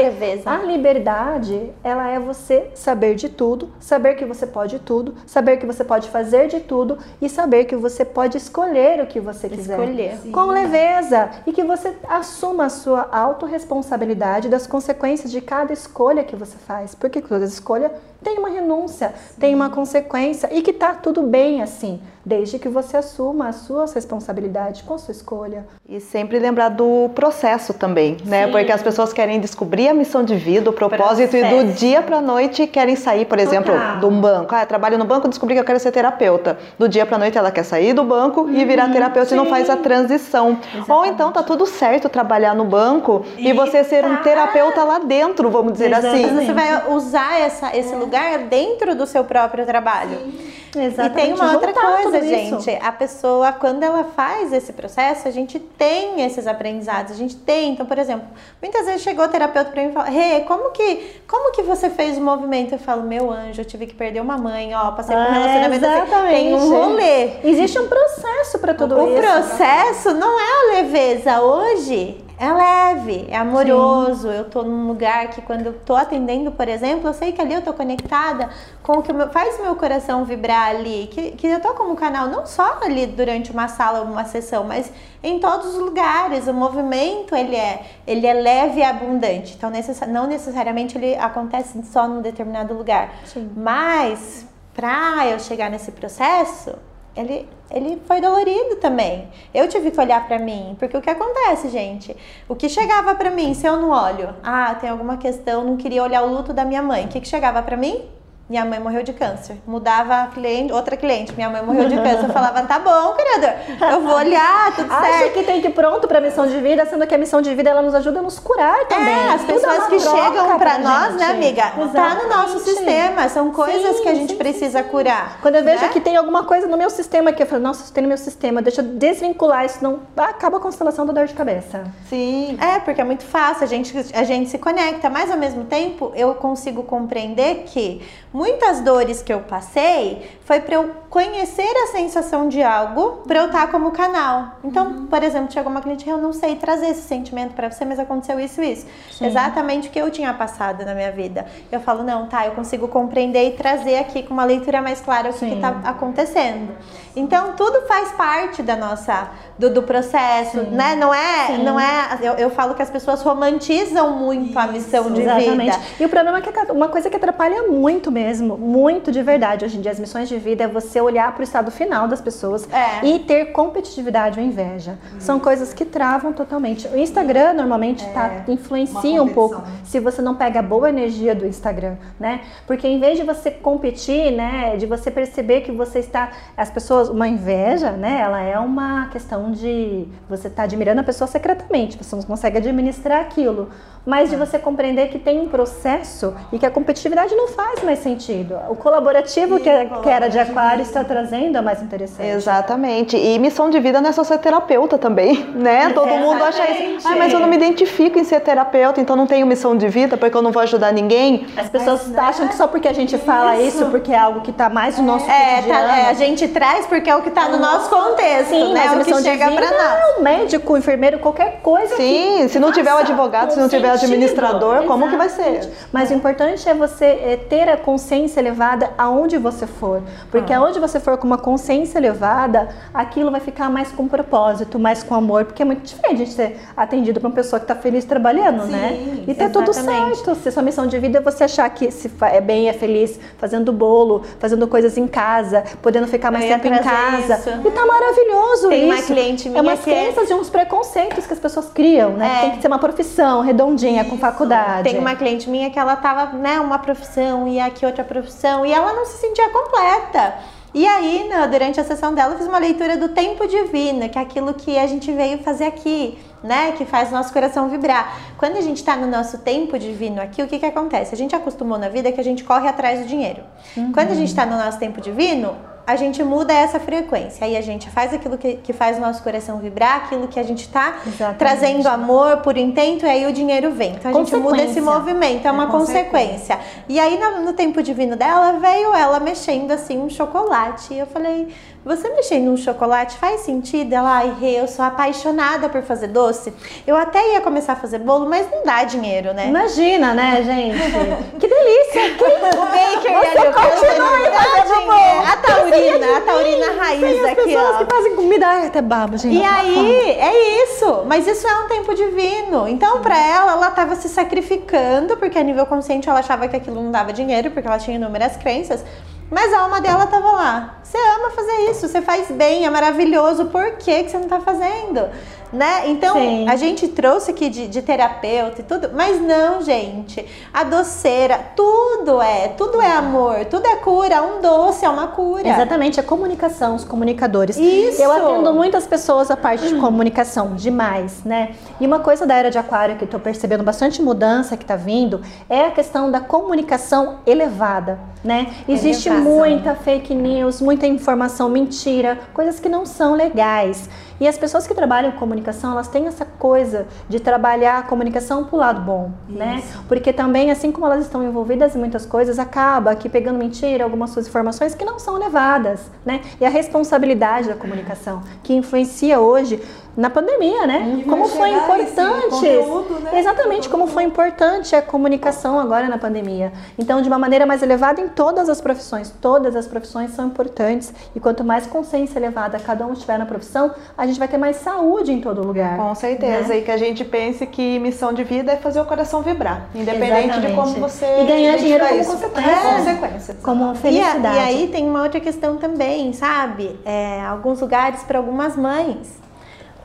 a 0.47 0.57
liberdade, 0.63 1.71
ela 1.85 2.09
é 2.09 2.19
você 2.19 2.71
saber 2.75 3.15
de 3.15 3.29
tudo, 3.29 3.71
saber 3.79 4.15
que 4.15 4.25
você 4.25 4.47
pode 4.47 4.79
tudo, 4.79 5.15
saber 5.27 5.59
que 5.59 5.67
você 5.67 5.85
pode 5.85 6.09
fazer 6.09 6.49
de 6.49 6.61
tudo 6.61 6.99
e 7.21 7.29
saber 7.29 7.67
que 7.67 7.77
você 7.77 8.07
pode 8.07 8.39
escolher 8.39 9.03
o 9.03 9.07
que 9.07 9.21
você 9.21 9.51
quiser. 9.51 9.79
Escolher. 9.79 10.19
Com 10.33 10.47
leveza 10.47 11.31
e 11.47 11.53
que 11.53 11.63
você 11.63 11.95
assuma 12.09 12.65
a 12.65 12.71
sua 12.71 13.07
autorresponsabilidade 13.13 14.49
das 14.49 14.67
consequências 14.67 15.31
de 15.31 15.43
cada 15.43 15.75
escolha 15.75 16.25
que 16.25 16.35
você 16.35 16.57
faz, 16.57 16.95
porque 16.95 17.21
toda 17.21 17.45
escolha 17.45 17.93
tem 18.23 18.39
uma 18.39 18.49
renúncia, 18.49 19.09
Sim. 19.09 19.41
tem 19.41 19.55
uma 19.55 19.71
consequência 19.71 20.49
e 20.53 20.63
que 20.63 20.73
tá 20.73 20.95
tudo 20.95 21.23
bem 21.23 21.63
assim 21.63 22.01
desde 22.25 22.59
que 22.59 22.69
você 22.69 22.97
assuma 22.97 23.49
as 23.49 23.57
suas 23.57 23.93
responsabilidades 23.93 24.83
com 24.83 24.97
sua 24.97 25.13
escolha. 25.13 25.67
E 25.89 26.01
sempre 26.01 26.39
lembrar 26.39 26.69
do 26.69 27.11
processo 27.15 27.75
também, 27.75 28.17
né? 28.25 28.47
Sim. 28.47 28.53
Porque 28.53 28.73
as 28.73 28.83
pessoas 28.83 29.13
querem 29.13 29.41
descobrir 29.41 29.89
a 29.89 29.95
missão 29.95 30.23
de 30.23 30.37
vida, 30.37 30.71
o 30.71 30.73
propósito 30.73 31.31
processo. 31.31 31.55
e 31.55 31.65
do 31.65 31.73
dia 31.73 32.01
para 32.01 32.21
noite 32.21 32.67
querem 32.67 32.97
sair, 32.97 33.25
por 33.25 33.39
exemplo, 33.39 33.73
Total. 33.73 33.99
de 33.99 34.07
um 34.07 34.21
banco. 34.21 34.55
Ah, 34.55 34.65
trabalho 34.65 34.97
no 34.97 35.05
banco, 35.05 35.29
descobri 35.29 35.55
que 35.55 35.61
eu 35.61 35.65
quero 35.65 35.81
ser 35.81 35.91
terapeuta. 35.91 36.59
Do 36.79 36.89
dia 36.89 37.05
para 37.05 37.19
noite 37.19 37.37
ela 37.37 37.51
quer 37.51 37.65
sair 37.65 37.93
do 37.93 38.05
banco 38.05 38.49
e 38.49 38.65
virar 38.65 38.87
uhum, 38.87 38.93
terapeuta 38.93 39.31
sim. 39.31 39.35
e 39.35 39.39
não 39.39 39.47
faz 39.47 39.69
a 39.69 39.77
transição. 39.77 40.59
Exatamente. 40.61 40.91
Ou 40.91 41.05
então 41.07 41.33
tá 41.33 41.43
tudo 41.43 41.67
certo 41.67 42.09
trabalhar 42.09 42.55
no 42.55 42.65
banco 42.65 43.25
e, 43.37 43.49
e 43.49 43.53
você 43.53 43.83
ser 43.83 44.05
um 44.05 44.17
terapeuta 44.17 44.85
lá 44.85 45.01
dentro, 45.01 45.51
vamos 45.51 45.73
dizer 45.73 45.93
assim. 45.93 46.23
Exatamente. 46.23 46.37
assim. 46.37 46.47
Você 46.47 46.53
vai 46.53 46.95
usar 46.95 47.41
essa, 47.41 47.77
esse 47.77 47.93
é. 47.93 47.97
lugar 47.97 48.12
dentro 48.49 48.95
do 48.95 49.07
seu 49.07 49.25
próprio 49.25 49.65
trabalho. 49.67 50.19
Sim. 50.19 50.63
Exatamente. 50.75 51.13
E 51.13 51.23
tem 51.23 51.35
uma 51.35 51.53
outra 51.53 51.73
coisa, 51.73 52.23
gente. 52.23 52.71
A 52.81 52.93
pessoa, 52.93 53.53
quando 53.53 53.83
ela 53.83 54.05
faz 54.05 54.53
esse 54.53 54.73
processo, 54.73 55.29
a 55.29 55.31
gente 55.31 55.59
tem 55.59 56.25
esses 56.25 56.47
aprendizados, 56.47 57.13
a 57.13 57.15
gente 57.15 57.37
tem. 57.37 57.73
Então, 57.73 57.85
por 57.85 57.99
exemplo, 57.99 58.27
muitas 58.61 58.87
vezes 58.87 59.03
chegou 59.03 59.25
o 59.25 59.29
terapeuta 59.29 59.71
para 59.71 59.83
mim 59.83 59.91
e 59.91 59.93
falou: 59.93 60.11
Rê, 60.11 60.41
como 60.41 60.71
que, 60.71 61.21
como 61.29 61.53
que 61.53 61.63
você 61.63 61.91
fez 61.91 62.17
o 62.17 62.21
movimento? 62.23 62.73
Eu 62.73 62.79
falo: 62.79 63.03
Meu 63.03 63.31
anjo, 63.31 63.61
eu 63.61 63.65
tive 63.65 63.87
que 63.87 63.95
perder 63.95 64.21
uma 64.21 64.39
mãe, 64.39 64.75
ó, 64.75 64.93
passei 64.93 65.15
por 65.15 65.23
um 65.23 65.27
ah, 65.27 65.33
relacionamento 65.33 65.85
exatamente. 65.85 66.15
assim. 66.15 66.31
Tem 66.31 66.55
um 66.55 66.71
rolê. 66.71 67.31
Existe 67.45 67.79
um 67.79 67.89
processo 67.89 68.59
para 68.59 68.73
tudo 68.73 68.97
o 68.97 69.09
isso. 69.09 69.19
O 69.19 69.21
processo 69.21 70.15
não 70.15 70.41
é 70.41 70.43
a 70.43 70.81
leveza. 70.81 71.41
Hoje, 71.41 72.17
é 72.43 72.53
leve, 72.53 73.27
é 73.29 73.37
amoroso. 73.37 74.29
Sim. 74.29 74.37
Eu 74.37 74.51
tô 74.51 74.65
num 74.65 74.89
lugar 74.89 75.29
que 75.31 75.41
quando 75.43 75.67
eu 75.67 75.75
tô 75.75 75.95
atendendo, 75.95 76.51
por 76.51 76.67
exemplo, 76.67 77.09
eu 77.09 77.15
sei 77.15 77.31
que 77.31 77.41
ali 77.41 77.55
eu 77.55 77.63
tô 77.63 77.73
conectada 77.73 78.51
com 78.83 78.95
o 78.95 79.03
que 79.03 79.13
faz 79.33 79.61
meu 79.61 79.77
coração 79.77 80.25
vibrar 80.25 80.71
ali. 80.71 81.09
Que, 81.13 81.31
que 81.31 81.47
eu 81.47 81.61
tô 81.61 81.73
como 81.75 81.95
canal, 81.95 82.27
não 82.27 82.45
só 82.45 82.81
ali 82.83 83.07
durante 83.07 83.53
uma 83.53 83.69
sala 83.69 84.01
ou 84.01 84.07
uma 84.07 84.25
sessão, 84.25 84.65
mas 84.65 84.91
em 85.23 85.39
todos 85.39 85.77
os 85.77 85.81
lugares. 85.81 86.49
O 86.49 86.53
movimento, 86.53 87.37
ele 87.37 87.55
é, 87.55 87.87
ele 88.05 88.27
é 88.27 88.35
leve 88.35 88.81
e 88.81 88.83
abundante. 88.83 89.55
Então, 89.57 89.71
não 90.09 90.27
necessariamente 90.27 90.99
ele 90.99 91.15
acontece 91.15 91.81
só 91.85 92.09
num 92.09 92.21
determinado 92.21 92.75
lugar. 92.75 93.15
Sim. 93.25 93.53
Mas, 93.57 94.45
para 94.75 95.29
eu 95.29 95.39
chegar 95.39 95.71
nesse 95.71 95.93
processo, 95.93 96.75
ele, 97.17 97.49
ele 97.71 98.01
foi 98.07 98.21
dolorido 98.21 98.77
também. 98.77 99.29
Eu 99.53 99.69
tive 99.69 99.91
que 99.91 100.01
olhar 100.01 100.27
para 100.27 100.39
mim, 100.39 100.77
porque 100.79 100.97
o 100.97 101.01
que 101.03 101.11
acontece, 101.11 101.69
gente? 101.69 102.17
O 102.49 102.55
que 102.55 102.69
chegava 102.69 103.15
para 103.15 103.31
mim, 103.31 103.55
se 103.55 103.67
eu 103.67 103.77
não 103.77 103.91
olho, 103.91 104.35
ah, 104.43 104.75
tem 104.75 104.89
alguma 104.89 105.17
questão, 105.17 105.65
não 105.65 105.77
queria 105.77 106.03
olhar 106.03 106.23
o 106.23 106.35
luto 106.35 106.53
da 106.53 106.65
minha 106.65 106.83
mãe. 106.83 107.05
O 107.05 107.09
que, 107.09 107.21
que 107.21 107.29
chegava 107.29 107.63
para 107.63 107.77
mim? 107.77 108.09
Minha 108.53 108.67
mãe 108.67 108.79
morreu 108.79 109.03
de 109.03 109.15
câncer. 109.15 109.57
Mudava 109.67 110.31
cliente, 110.35 110.75
outra 110.75 110.95
cliente, 110.95 111.33
minha 111.33 111.49
mãe 111.49 111.63
morreu 111.63 111.89
de 111.89 111.97
câncer. 111.97 112.25
Eu 112.25 112.33
falava, 112.35 112.61
tá 112.65 112.79
bom, 112.79 113.15
criador, 113.15 113.55
eu 113.91 114.01
vou 114.03 114.15
olhar, 114.15 114.77
tudo 114.77 114.93
Acha 114.93 115.19
certo. 115.21 115.33
que 115.33 115.43
tem 115.45 115.63
que 115.63 115.69
ir 115.69 115.71
pronto 115.71 116.07
para 116.07 116.19
a 116.19 116.21
missão 116.21 116.47
de 116.47 116.59
vida, 116.61 116.85
sendo 116.85 117.07
que 117.07 117.15
a 117.15 117.19
missão 117.19 117.41
de 117.41 117.55
vida 117.55 117.71
ela 117.71 117.81
nos 117.81 117.95
ajuda 117.95 118.19
a 118.19 118.23
nos 118.23 118.39
curar 118.39 118.85
também. 118.89 119.15
É, 119.15 119.33
as 119.33 119.43
pessoas 119.43 119.85
é 119.85 119.87
que 119.87 120.01
chegam 120.01 120.59
para 120.59 120.79
nós, 120.81 121.15
né, 121.15 121.31
amiga? 121.31 121.73
Exatamente. 121.79 121.93
Tá 121.93 122.15
no 122.23 122.29
nosso 122.29 122.59
sistema, 122.59 123.27
são 123.31 123.51
coisas 123.53 123.97
sim, 123.97 124.03
que 124.03 124.09
a 124.11 124.15
gente 124.15 124.33
sim, 124.33 124.39
precisa 124.39 124.83
sim. 124.83 124.89
curar. 124.91 125.39
Quando 125.41 125.55
eu 125.55 125.65
vejo 125.65 125.85
né? 125.85 125.89
que 125.89 126.01
tem 126.01 126.19
alguma 126.19 126.45
coisa 126.45 126.67
no 126.67 126.77
meu 126.77 126.91
sistema 126.91 127.33
que 127.33 127.43
eu 127.43 127.47
falo, 127.47 127.63
nossa, 127.63 127.85
isso 127.85 127.93
tem 127.95 128.03
no 128.03 128.09
meu 128.09 128.19
sistema, 128.19 128.61
deixa 128.61 128.83
eu 128.83 128.85
desvincular, 128.85 129.65
isso 129.65 129.79
não 129.83 130.01
acaba 130.15 130.59
a 130.59 130.61
constelação 130.61 131.07
da 131.07 131.15
dor 131.15 131.27
de 131.27 131.33
cabeça. 131.33 131.85
Sim. 132.11 132.59
É, 132.61 132.79
porque 132.81 133.01
é 133.01 133.05
muito 133.05 133.25
fácil, 133.25 133.65
a 133.65 133.67
gente, 133.67 133.97
a 134.13 134.25
gente 134.25 134.51
se 134.51 134.59
conecta, 134.59 135.09
mas 135.09 135.31
ao 135.31 135.39
mesmo 135.39 135.65
tempo 135.65 136.13
eu 136.15 136.35
consigo 136.35 136.83
compreender 136.83 137.65
que 137.65 138.03
muitas 138.43 138.81
dores 138.81 139.23
que 139.23 139.33
eu 139.33 139.39
passei 139.39 140.29
foi 140.45 140.59
para 140.59 140.75
eu 140.75 140.91
conhecer 141.09 141.73
a 141.85 141.87
sensação 141.93 142.49
de 142.49 142.61
algo 142.61 143.23
para 143.27 143.39
eu 143.39 143.47
estar 143.47 143.67
tá 143.67 143.67
como 143.69 143.93
canal. 143.93 144.57
Então, 144.65 144.87
uhum. 144.87 145.07
por 145.07 145.23
exemplo, 145.23 145.53
chegou 145.53 145.71
uma 145.71 145.81
cliente 145.81 146.09
eu 146.09 146.19
não 146.19 146.33
sei 146.33 146.57
trazer 146.57 146.89
esse 146.89 147.03
sentimento 147.03 147.55
para 147.55 147.71
você, 147.71 147.85
mas 147.85 148.01
aconteceu 148.01 148.41
isso 148.41 148.61
isso. 148.61 148.85
Sim. 149.13 149.27
Exatamente 149.27 149.89
o 149.89 149.91
que 149.93 149.99
eu 150.01 150.11
tinha 150.11 150.35
passado 150.35 150.85
na 150.85 150.93
minha 150.93 151.13
vida. 151.13 151.47
Eu 151.71 151.79
falo, 151.81 152.03
não, 152.03 152.27
tá, 152.27 152.45
eu 152.47 152.53
consigo 152.53 152.89
compreender 152.89 153.47
e 153.47 153.51
trazer 153.53 153.97
aqui 153.97 154.25
com 154.25 154.35
uma 154.35 154.45
leitura 154.45 154.83
mais 154.83 155.01
clara 155.01 155.31
o 155.31 155.33
que 155.33 155.45
está 155.45 155.81
acontecendo. 155.85 156.73
Então, 157.15 157.53
tudo 157.53 157.87
faz 157.87 158.11
parte 158.13 158.63
da 158.63 158.75
nossa 158.75 159.29
do, 159.59 159.69
do 159.69 159.83
processo, 159.83 160.61
Sim. 160.61 160.71
né? 160.71 160.97
Não 160.97 161.13
é, 161.13 161.47
Sim. 161.49 161.63
não 161.63 161.79
é. 161.79 162.19
Eu, 162.23 162.35
eu, 162.35 162.51
falo 162.51 162.75
que 162.75 162.83
as 162.83 162.89
pessoas 162.89 163.21
romantizam 163.23 164.17
muito 164.17 164.51
Isso, 164.51 164.59
a 164.59 164.67
missão 164.67 165.13
de 165.13 165.21
exatamente. 165.21 165.77
vida. 165.77 165.81
E 166.01 166.05
o 166.07 166.09
problema 166.09 166.39
é 166.39 166.41
que 166.41 166.49
é 166.49 166.73
uma 166.73 166.89
coisa 166.89 167.11
que 167.11 167.17
atrapalha 167.17 167.65
muito 167.65 168.11
mesmo, 168.11 168.32
muito 168.41 169.11
de 169.13 169.23
verdade. 169.23 169.65
Hoje 169.65 169.79
em 169.79 169.81
dia, 169.81 169.91
as 169.91 169.99
missões 169.99 170.29
de 170.29 170.39
vida 170.39 170.65
é 170.65 170.69
você 170.69 171.01
olhar 171.01 171.33
para 171.33 171.41
o 171.41 171.45
estado 171.45 171.71
final 171.71 172.09
das 172.09 172.21
pessoas 172.21 172.69
é. 172.73 173.05
e 173.05 173.19
ter 173.21 173.47
competitividade 173.53 174.39
ou 174.39 174.45
inveja. 174.45 174.99
São 175.19 175.39
coisas 175.39 175.73
que 175.73 175.85
travam 175.85 176.33
totalmente. 176.33 176.87
O 176.89 176.97
Instagram 176.97 177.55
normalmente 177.55 178.05
é. 178.05 178.09
tá, 178.09 178.45
influencia 178.49 179.23
um 179.23 179.29
pouco 179.29 179.63
se 179.85 180.01
você 180.01 180.23
não 180.23 180.35
pega 180.35 180.61
a 180.61 180.63
boa 180.63 180.89
energia 180.89 181.35
do 181.35 181.47
Instagram, 181.47 181.97
né? 182.19 182.41
Porque 182.67 182.87
em 182.87 182.99
vez 182.99 183.19
de 183.19 183.25
você 183.25 183.51
competir, 183.51 184.33
né, 184.33 184.77
de 184.77 184.87
você 184.87 185.11
perceber 185.11 185.63
que 185.63 185.73
você 185.73 185.99
está 185.99 186.31
as 186.57 186.71
pessoas 186.71 187.09
uma 187.09 187.29
inveja, 187.29 187.93
né? 187.93 188.21
Ela 188.21 188.41
é 188.41 188.59
uma 188.59 189.09
questão 189.09 189.51
de 189.51 190.07
você 190.29 190.49
estar 190.49 190.63
tá 190.63 190.63
admirando 190.65 191.01
a 191.01 191.05
pessoa 191.05 191.29
secretamente, 191.29 191.97
você 191.97 192.15
não 192.15 192.23
consegue 192.23 192.59
administrar 192.59 193.21
aquilo 193.21 193.69
mas 194.05 194.31
de 194.31 194.37
você 194.37 194.59
compreender 194.59 195.09
que 195.09 195.19
tem 195.19 195.41
um 195.41 195.49
processo 195.49 196.35
e 196.53 196.59
que 196.59 196.67
a 196.67 196.71
competitividade 196.71 197.35
não 197.35 197.49
faz 197.49 197.83
mais 197.83 198.01
sentido. 198.13 198.59
O 198.69 198.77
colaborativo 198.77 199.59
que, 199.59 199.71
que 200.03 200.09
era 200.09 200.29
de 200.29 200.39
aquário 200.39 200.83
está 200.83 201.03
trazendo 201.03 201.59
é 201.59 201.61
mais 201.61 201.83
interessante. 201.83 202.29
Exatamente. 202.29 203.17
E 203.17 203.39
missão 203.39 203.71
de 203.71 203.81
vida 203.81 204.01
não 204.01 204.11
é 204.11 204.13
só 204.13 204.25
ser 204.25 204.39
terapeuta 204.39 204.99
também, 204.99 205.45
né? 205.55 205.91
Todo 205.91 206.09
mundo 206.09 206.43
acha 206.45 206.71
isso. 206.71 207.07
Ah, 207.07 207.17
mas 207.17 207.33
eu 207.33 207.41
não 207.41 207.49
me 207.49 207.57
identifico 207.57 208.19
em 208.19 208.25
ser 208.25 208.41
terapeuta, 208.41 209.01
então 209.01 209.17
não 209.17 209.27
tenho 209.27 209.47
missão 209.47 209.77
de 209.77 209.89
vida 209.89 210.17
porque 210.17 210.37
eu 210.37 210.43
não 210.43 210.53
vou 210.53 210.63
ajudar 210.63 210.93
ninguém. 210.93 211.47
As 211.57 211.69
pessoas 211.69 212.07
mas, 212.09 212.19
acham 212.19 212.49
que 212.49 212.55
só 212.55 212.67
porque 212.67 212.89
a 212.89 212.93
gente 212.93 213.17
fala 213.19 213.57
isso, 213.57 213.83
isso 213.83 213.87
porque 213.87 214.13
é 214.13 214.19
algo 214.19 214.41
que 214.41 214.51
está 214.51 214.69
mais 214.69 214.99
no 214.99 215.05
nosso 215.05 215.31
é, 215.31 215.63
tá, 215.63 215.97
é, 215.97 216.11
a 216.11 216.15
gente 216.15 216.47
traz 216.49 216.87
porque 216.87 217.09
é 217.09 217.17
o 217.17 217.23
que 217.23 217.29
está 217.29 217.49
no 217.49 217.59
nosso 217.59 217.89
contexto, 217.89 218.51
Sim, 218.51 218.73
né? 218.73 218.93
o 218.93 219.05
que 219.05 219.23
chega 219.23 219.51
para 219.51 219.71
nós. 219.71 220.17
Não, 220.17 220.23
médico, 220.23 220.77
enfermeiro, 220.77 221.19
qualquer 221.19 221.61
coisa. 221.63 221.97
Sim, 221.97 222.43
que 222.43 222.49
se 222.49 222.59
não 222.59 222.73
tiver 222.73 222.93
o 222.95 222.99
advogado, 222.99 223.53
se 223.53 223.59
não 223.59 223.69
tiver 223.69 223.91
administrador, 223.91 224.77
Exatamente. 224.77 224.89
como 224.89 225.09
que 225.09 225.17
vai 225.17 225.29
ser? 225.29 225.71
Mas 225.93 226.11
o 226.11 226.15
importante 226.15 226.69
é 226.69 226.75
você 226.75 227.05
é, 227.05 227.37
ter 227.37 227.69
a 227.69 227.77
consciência 227.77 228.02
elevada 228.41 228.91
aonde 228.97 229.39
você 229.39 229.67
for. 229.67 230.03
Porque 230.31 230.53
ah. 230.53 230.59
aonde 230.59 230.79
você 230.79 230.99
for 230.99 231.17
com 231.19 231.27
uma 231.27 231.39
consciência 231.39 231.99
elevada, 231.99 232.69
aquilo 232.93 233.31
vai 233.31 233.41
ficar 233.41 233.71
mais 233.71 233.91
com 233.93 234.09
propósito, 234.09 234.79
mais 234.79 235.03
com 235.03 235.15
amor. 235.15 235.45
Porque 235.45 235.63
é 235.63 235.65
muito 235.65 235.83
diferente 235.83 236.15
a 236.15 236.25
gente 236.25 236.33
ser 236.33 236.61
atendido 236.77 237.21
por 237.21 237.27
uma 237.29 237.35
pessoa 237.35 237.61
que 237.61 237.65
está 237.65 237.75
feliz 237.75 238.05
trabalhando, 238.05 238.65
Sim, 238.65 238.73
né? 238.73 239.25
E 239.27 239.35
tá 239.35 239.45
exatamente. 239.45 239.53
tudo 239.53 239.73
certo. 239.75 240.35
Se 240.37 240.51
sua 240.51 240.63
missão 240.63 240.87
de 240.87 240.99
vida 240.99 241.19
é 241.19 241.21
você 241.21 241.45
achar 241.45 241.69
que 241.71 241.91
se 241.91 242.11
é 242.23 242.41
bem, 242.41 242.69
é 242.69 242.73
feliz, 242.73 243.19
fazendo 243.39 243.73
bolo, 243.73 244.23
fazendo 244.39 244.67
coisas 244.67 244.97
em 244.97 245.07
casa, 245.07 245.65
podendo 245.81 246.07
ficar 246.07 246.31
mais 246.31 246.47
tempo 246.47 246.67
em 246.67 246.79
casa. 246.79 247.35
Isso. 247.35 247.69
E 247.69 247.71
tá 247.71 247.87
maravilhoso 247.87 248.69
Tem 248.69 248.89
isso. 248.89 248.93
uma 248.93 249.03
cliente 249.03 249.49
minha 249.49 249.59
É 249.59 249.63
umas 249.63 249.81
crenças 249.81 250.31
e 250.31 250.35
uns 250.35 250.51
preconceitos 250.51 251.27
que 251.27 251.33
as 251.33 251.39
pessoas 251.39 251.69
criam, 251.69 252.11
né? 252.11 252.33
É. 252.33 252.41
Tem 252.43 252.51
que 252.53 252.63
ser 252.63 252.69
uma 252.69 252.79
profissão 252.79 253.41
redondinha, 253.41 254.05
com 254.05 254.17
faculdade. 254.19 254.89
Tem 254.89 254.99
uma 254.99 255.15
cliente 255.15 255.49
minha 255.49 255.71
que 255.71 255.79
ela 255.79 255.97
tava, 255.97 256.37
né, 256.37 256.61
uma 256.61 256.79
profissão 256.79 257.47
e 257.49 257.61
aqui 257.61 257.85
outra 257.93 258.05
profissão 258.05 258.67
e 258.67 258.73
ela 258.73 258.93
não 258.93 259.05
se 259.05 259.19
sentia 259.19 259.49
completa. 259.51 260.35
E 260.75 260.87
aí, 260.87 261.29
né, 261.29 261.47
durante 261.49 261.79
a 261.79 261.85
sessão 261.85 262.15
dela, 262.15 262.33
eu 262.33 262.39
fiz 262.39 262.47
uma 262.47 262.59
leitura 262.59 262.97
do 262.97 263.11
tempo 263.11 263.47
divino, 263.47 264.09
que 264.09 264.19
é 264.19 264.23
aquilo 264.23 264.55
que 264.55 264.79
a 264.79 264.87
gente 264.87 265.13
veio 265.13 265.39
fazer 265.39 265.67
aqui, 265.67 266.19
né? 266.43 266.73
Que 266.73 266.87
faz 266.87 267.11
nosso 267.11 267.31
coração 267.31 267.69
vibrar. 267.69 268.19
Quando 268.39 268.57
a 268.57 268.61
gente 268.63 268.79
está 268.79 268.97
no 268.97 269.07
nosso 269.07 269.39
tempo 269.39 269.79
divino 269.79 270.21
aqui, 270.23 270.43
o 270.43 270.47
que, 270.47 270.59
que 270.59 270.65
acontece? 270.65 271.15
A 271.15 271.19
gente 271.19 271.37
acostumou 271.37 271.77
na 271.77 271.91
vida 271.91 272.11
que 272.11 272.19
a 272.19 272.25
gente 272.25 272.43
corre 272.43 272.67
atrás 272.67 273.01
do 273.01 273.07
dinheiro. 273.07 273.43
Uhum. 273.77 273.93
Quando 273.93 274.13
a 274.13 274.15
gente 274.15 274.29
está 274.29 274.47
no 274.47 274.57
nosso 274.57 274.79
tempo 274.79 274.99
divino, 274.99 275.55
a 275.87 275.97
gente 275.97 276.23
muda 276.23 276.53
essa 276.53 276.79
frequência. 276.79 277.47
Aí 277.47 277.57
a 277.57 277.61
gente 277.61 277.91
faz 277.91 278.15
aquilo 278.15 278.39
que, 278.39 278.55
que 278.57 278.73
faz 278.73 278.99
o 278.99 279.01
nosso 279.01 279.23
coração 279.23 279.59
vibrar, 279.59 280.05
aquilo 280.05 280.29
que 280.29 280.39
a 280.39 280.43
gente 280.43 280.61
está 280.61 281.01
trazendo 281.39 281.87
amor 281.89 282.39
por 282.39 282.57
intento, 282.57 283.05
e 283.05 283.09
aí 283.09 283.27
o 283.27 283.33
dinheiro 283.33 283.73
vem. 283.73 283.93
Então 283.93 284.11
a 284.11 284.15
gente 284.15 284.35
muda 284.37 284.63
esse 284.63 284.81
movimento, 284.81 285.47
é 285.47 285.51
uma 285.51 285.65
é 285.65 285.71
consequência. 285.71 286.59
E 286.89 286.99
aí 286.99 287.19
no, 287.19 287.45
no 287.45 287.53
tempo 287.53 287.83
divino 287.83 288.17
dela 288.17 288.59
veio 288.59 288.95
ela 288.95 289.19
mexendo 289.19 289.73
assim 289.73 289.99
um 289.99 290.09
chocolate. 290.09 290.95
E 290.95 290.99
eu 290.99 291.07
falei, 291.07 291.49
você 291.85 292.09
mexendo 292.11 292.45
num 292.45 292.57
chocolate 292.57 293.17
faz 293.19 293.41
sentido? 293.41 293.93
Ela, 293.93 294.19
ai, 294.19 294.37
eu 294.43 294.69
sou 294.69 294.85
apaixonada 294.85 295.69
por 295.69 295.83
fazer 295.83 296.07
doce. 296.07 296.53
Eu 296.87 296.97
até 296.97 297.35
ia 297.35 297.41
começar 297.41 297.73
a 297.73 297.77
fazer 297.77 297.99
bolo, 297.99 298.29
mas 298.29 298.49
não 298.51 298.63
dá 298.65 298.85
dinheiro, 298.85 299.35
né? 299.35 299.49
Imagina, 299.49 300.15
né, 300.15 300.43
gente? 300.45 300.79
que 301.41 301.49
delícia! 301.49 302.17
Quem... 302.17 302.33
O 302.33 302.67
baker 302.67 303.19
Você 303.19 303.39
ali, 303.39 303.53
continua 303.53 304.17
aí 304.17 304.33
fazendo 304.33 304.87
bolo. 304.87 305.27
A 305.27 305.37
taurina, 305.37 306.17
a 306.17 306.21
taurina 306.21 306.67
raiz 306.79 307.01
Sim, 307.01 307.21
aqui, 307.21 307.27
as 307.29 307.35
pessoas 307.35 307.77
que 307.79 307.95
fazem 307.95 308.17
comida, 308.17 308.47
ai, 308.47 308.67
até 308.67 308.81
babo, 308.81 309.17
gente. 309.17 309.37
E 309.37 309.43
aí, 309.43 310.11
é 310.11 310.65
isso. 310.65 311.03
Mas 311.07 311.27
isso 311.27 311.47
é 311.49 311.65
um 311.65 311.69
tempo 311.69 311.95
divino. 311.95 312.69
Então, 312.69 313.01
para 313.01 313.19
ela, 313.19 313.53
ela 313.53 313.71
tava 313.71 313.97
se 313.97 314.09
sacrificando, 314.09 315.17
porque 315.17 315.37
a 315.37 315.43
nível 315.43 315.67
consciente 315.67 316.09
ela 316.09 316.21
achava 316.21 316.47
que 316.47 316.57
aquilo 316.57 316.81
não 316.81 316.93
dava 316.93 317.13
dinheiro, 317.13 317.51
porque 317.51 317.67
ela 317.67 317.79
tinha 317.79 317.97
inúmeras 317.97 318.37
crenças. 318.37 318.85
Mas 319.33 319.51
a 319.55 319.61
alma 319.61 319.81
dela 319.81 320.05
estava 320.05 320.31
lá. 320.31 320.75
Você 320.83 320.99
ama 320.99 321.31
fazer 321.31 321.71
isso, 321.71 321.89
você 321.89 322.03
faz 322.03 322.31
bem, 322.31 322.67
é 322.67 322.71
maravilhoso. 322.71 323.47
Por 323.47 323.79
que, 323.79 324.05
que 324.05 324.11
você 324.11 324.19
não 324.19 324.25
está 324.25 324.39
fazendo? 324.41 325.09
Né? 325.53 325.91
Então, 325.91 326.15
Sim. 326.15 326.49
a 326.49 326.57
gente 326.57 326.89
trouxe 326.89 327.31
aqui 327.31 327.51
de, 327.51 327.69
de, 327.69 327.83
terapeuta 327.83 328.63
e 328.63 328.65
tudo, 328.65 328.91
mas 328.95 329.21
não, 329.21 329.61
gente. 329.61 330.25
A 330.53 330.65
doceira, 330.65 331.39
tudo 331.55 332.23
é, 332.23 332.49
tudo 332.49 332.81
é 332.81 332.91
amor, 332.91 333.45
tudo 333.45 333.67
é 333.67 333.77
cura. 333.77 334.23
Um 334.23 334.41
doce 334.41 334.85
é 334.85 334.89
uma 334.89 335.09
cura. 335.09 335.47
Exatamente, 335.47 336.01
a 336.01 336.03
comunicação, 336.03 336.75
os 336.75 336.85
comunicadores. 336.85 337.59
Isso. 337.59 338.01
Eu 338.01 338.11
atendo 338.13 338.55
muitas 338.55 338.87
pessoas 338.87 339.31
a 339.31 339.37
parte 339.37 339.69
de 339.69 339.75
comunicação, 339.81 340.55
demais, 340.55 341.23
né? 341.23 341.55
E 341.79 341.87
uma 341.87 341.99
coisa 341.99 342.27
da 342.27 342.35
era 342.35 342.51
de 342.51 342.57
aquário 342.57 342.97
que 342.97 343.05
eu 343.05 343.09
tô 343.09 343.19
percebendo 343.19 343.63
bastante 343.63 344.01
mudança 344.01 344.57
que 344.57 344.65
tá 344.65 344.77
vindo 344.77 345.21
é 345.51 345.67
a 345.67 345.71
questão 345.71 346.11
da 346.11 346.21
comunicação 346.21 347.19
elevada, 347.27 347.99
né? 348.25 348.55
Existe 348.67 349.11
muita 349.11 349.75
fake 349.75 350.15
news, 350.15 350.63
muita 350.63 350.87
informação 350.87 351.49
mentira, 351.49 352.19
coisas 352.33 352.59
que 352.59 352.69
não 352.69 352.87
são 352.87 353.15
legais. 353.15 353.91
E 354.23 354.29
as 354.29 354.39
pessoas 354.39 354.69
que 354.69 354.73
trabalham 354.73 355.11
com 355.11 355.19
comunicação, 355.19 355.73
elas 355.73 355.89
têm 355.89 356.07
essa 356.07 356.25
coisa 356.25 356.87
de 357.09 357.19
trabalhar 357.19 357.79
a 357.79 357.83
comunicação 357.83 358.45
pro 358.45 358.57
lado 358.57 358.81
bom, 358.81 359.11
né? 359.29 359.57
Isso. 359.59 359.79
né? 359.79 359.85
Porque 359.89 360.13
também, 360.13 360.49
assim 360.49 360.71
como 360.71 360.87
elas 360.87 361.05
estão 361.05 361.25
envolvidas 361.25 361.75
em 361.75 361.81
muitas 361.81 362.07
coisas, 362.07 362.39
acaba 362.39 362.95
que 362.95 363.09
pegando 363.09 363.37
mentira, 363.37 363.83
algumas 363.83 364.11
suas 364.11 364.29
informações 364.29 364.77
que 364.77 364.85
não 364.85 364.97
são 365.01 365.19
levadas, 365.19 365.91
né? 366.07 366.21
E 366.41 366.47
a 366.47 366.49
responsabilidade 366.49 367.49
da 367.49 367.57
comunicação, 367.57 368.23
que 368.45 368.55
influencia 368.55 369.19
hoje 369.19 369.61
na 369.97 370.09
pandemia, 370.11 370.67
né? 370.67 371.03
como 371.09 371.29
foi 371.29 371.51
importante. 371.51 372.31
Conteúdo, 372.31 373.01
né? 373.01 373.19
Exatamente, 373.19 373.69
como 373.69 373.87
foi 373.87 374.05
importante 374.05 374.75
a 374.75 374.81
comunicação 374.83 375.59
agora 375.61 375.89
na 375.89 375.99
pandemia. 375.99 376.53
Então, 376.79 377.03
de 377.03 377.09
uma 377.09 377.19
maneira 377.19 377.45
mais 377.45 377.63
elevada 377.63 378.01
em 378.01 378.09
todas 378.09 378.49
as 378.49 378.61
profissões. 378.61 379.13
Todas 379.21 379.55
as 379.55 379.67
profissões 379.67 380.13
são 380.13 380.27
importantes. 380.27 380.93
E 381.15 381.21
quanto 381.21 381.45
mais 381.45 381.67
consciência 381.67 382.19
elevada 382.19 382.59
cada 382.59 382.87
um 382.87 382.95
tiver 382.95 383.19
na 383.19 383.27
profissão, 383.27 383.71
a 383.97 384.07
gente 384.07 384.19
vai 384.19 384.29
ter 384.29 384.39
mais 384.39 384.57
saúde 384.57 385.13
em 385.13 385.21
todo 385.21 385.43
lugar. 385.47 385.77
Com 385.77 385.95
certeza. 385.95 386.49
Né? 386.49 386.59
E 386.59 386.63
que 386.63 386.71
a 386.71 386.77
gente 386.77 387.05
pense 387.05 387.47
que 387.47 387.79
missão 387.79 388.13
de 388.13 388.25
vida 388.25 388.53
é 388.53 388.57
fazer 388.57 388.81
o 388.81 388.85
coração 388.85 389.23
vibrar. 389.23 389.67
Independente 389.75 390.41
de 390.41 390.47
como 390.55 390.63
Exatamente. 390.69 390.81
você. 390.81 391.07
E 391.21 391.25
ganhar 391.27 391.57
dinheiro 391.57 391.85
como 391.85 392.01
identificar 392.01 392.01
isso. 392.01 392.13
consequência. 392.13 392.51
É, 392.51 392.77
consequência. 392.95 393.37
Como 393.43 393.65
E, 393.67 393.71
a- 393.71 393.75
felicidade. 393.75 394.37
e 394.37 394.39
aí 394.39 394.69
tem 394.69 394.89
uma 394.89 395.03
outra 395.03 395.21
questão 395.21 395.57
também, 395.57 396.13
sabe? 396.13 396.79
É, 396.85 397.21
alguns 397.23 397.61
lugares 397.61 398.03
para 398.05 398.19
algumas 398.19 398.57
mães. 398.57 399.22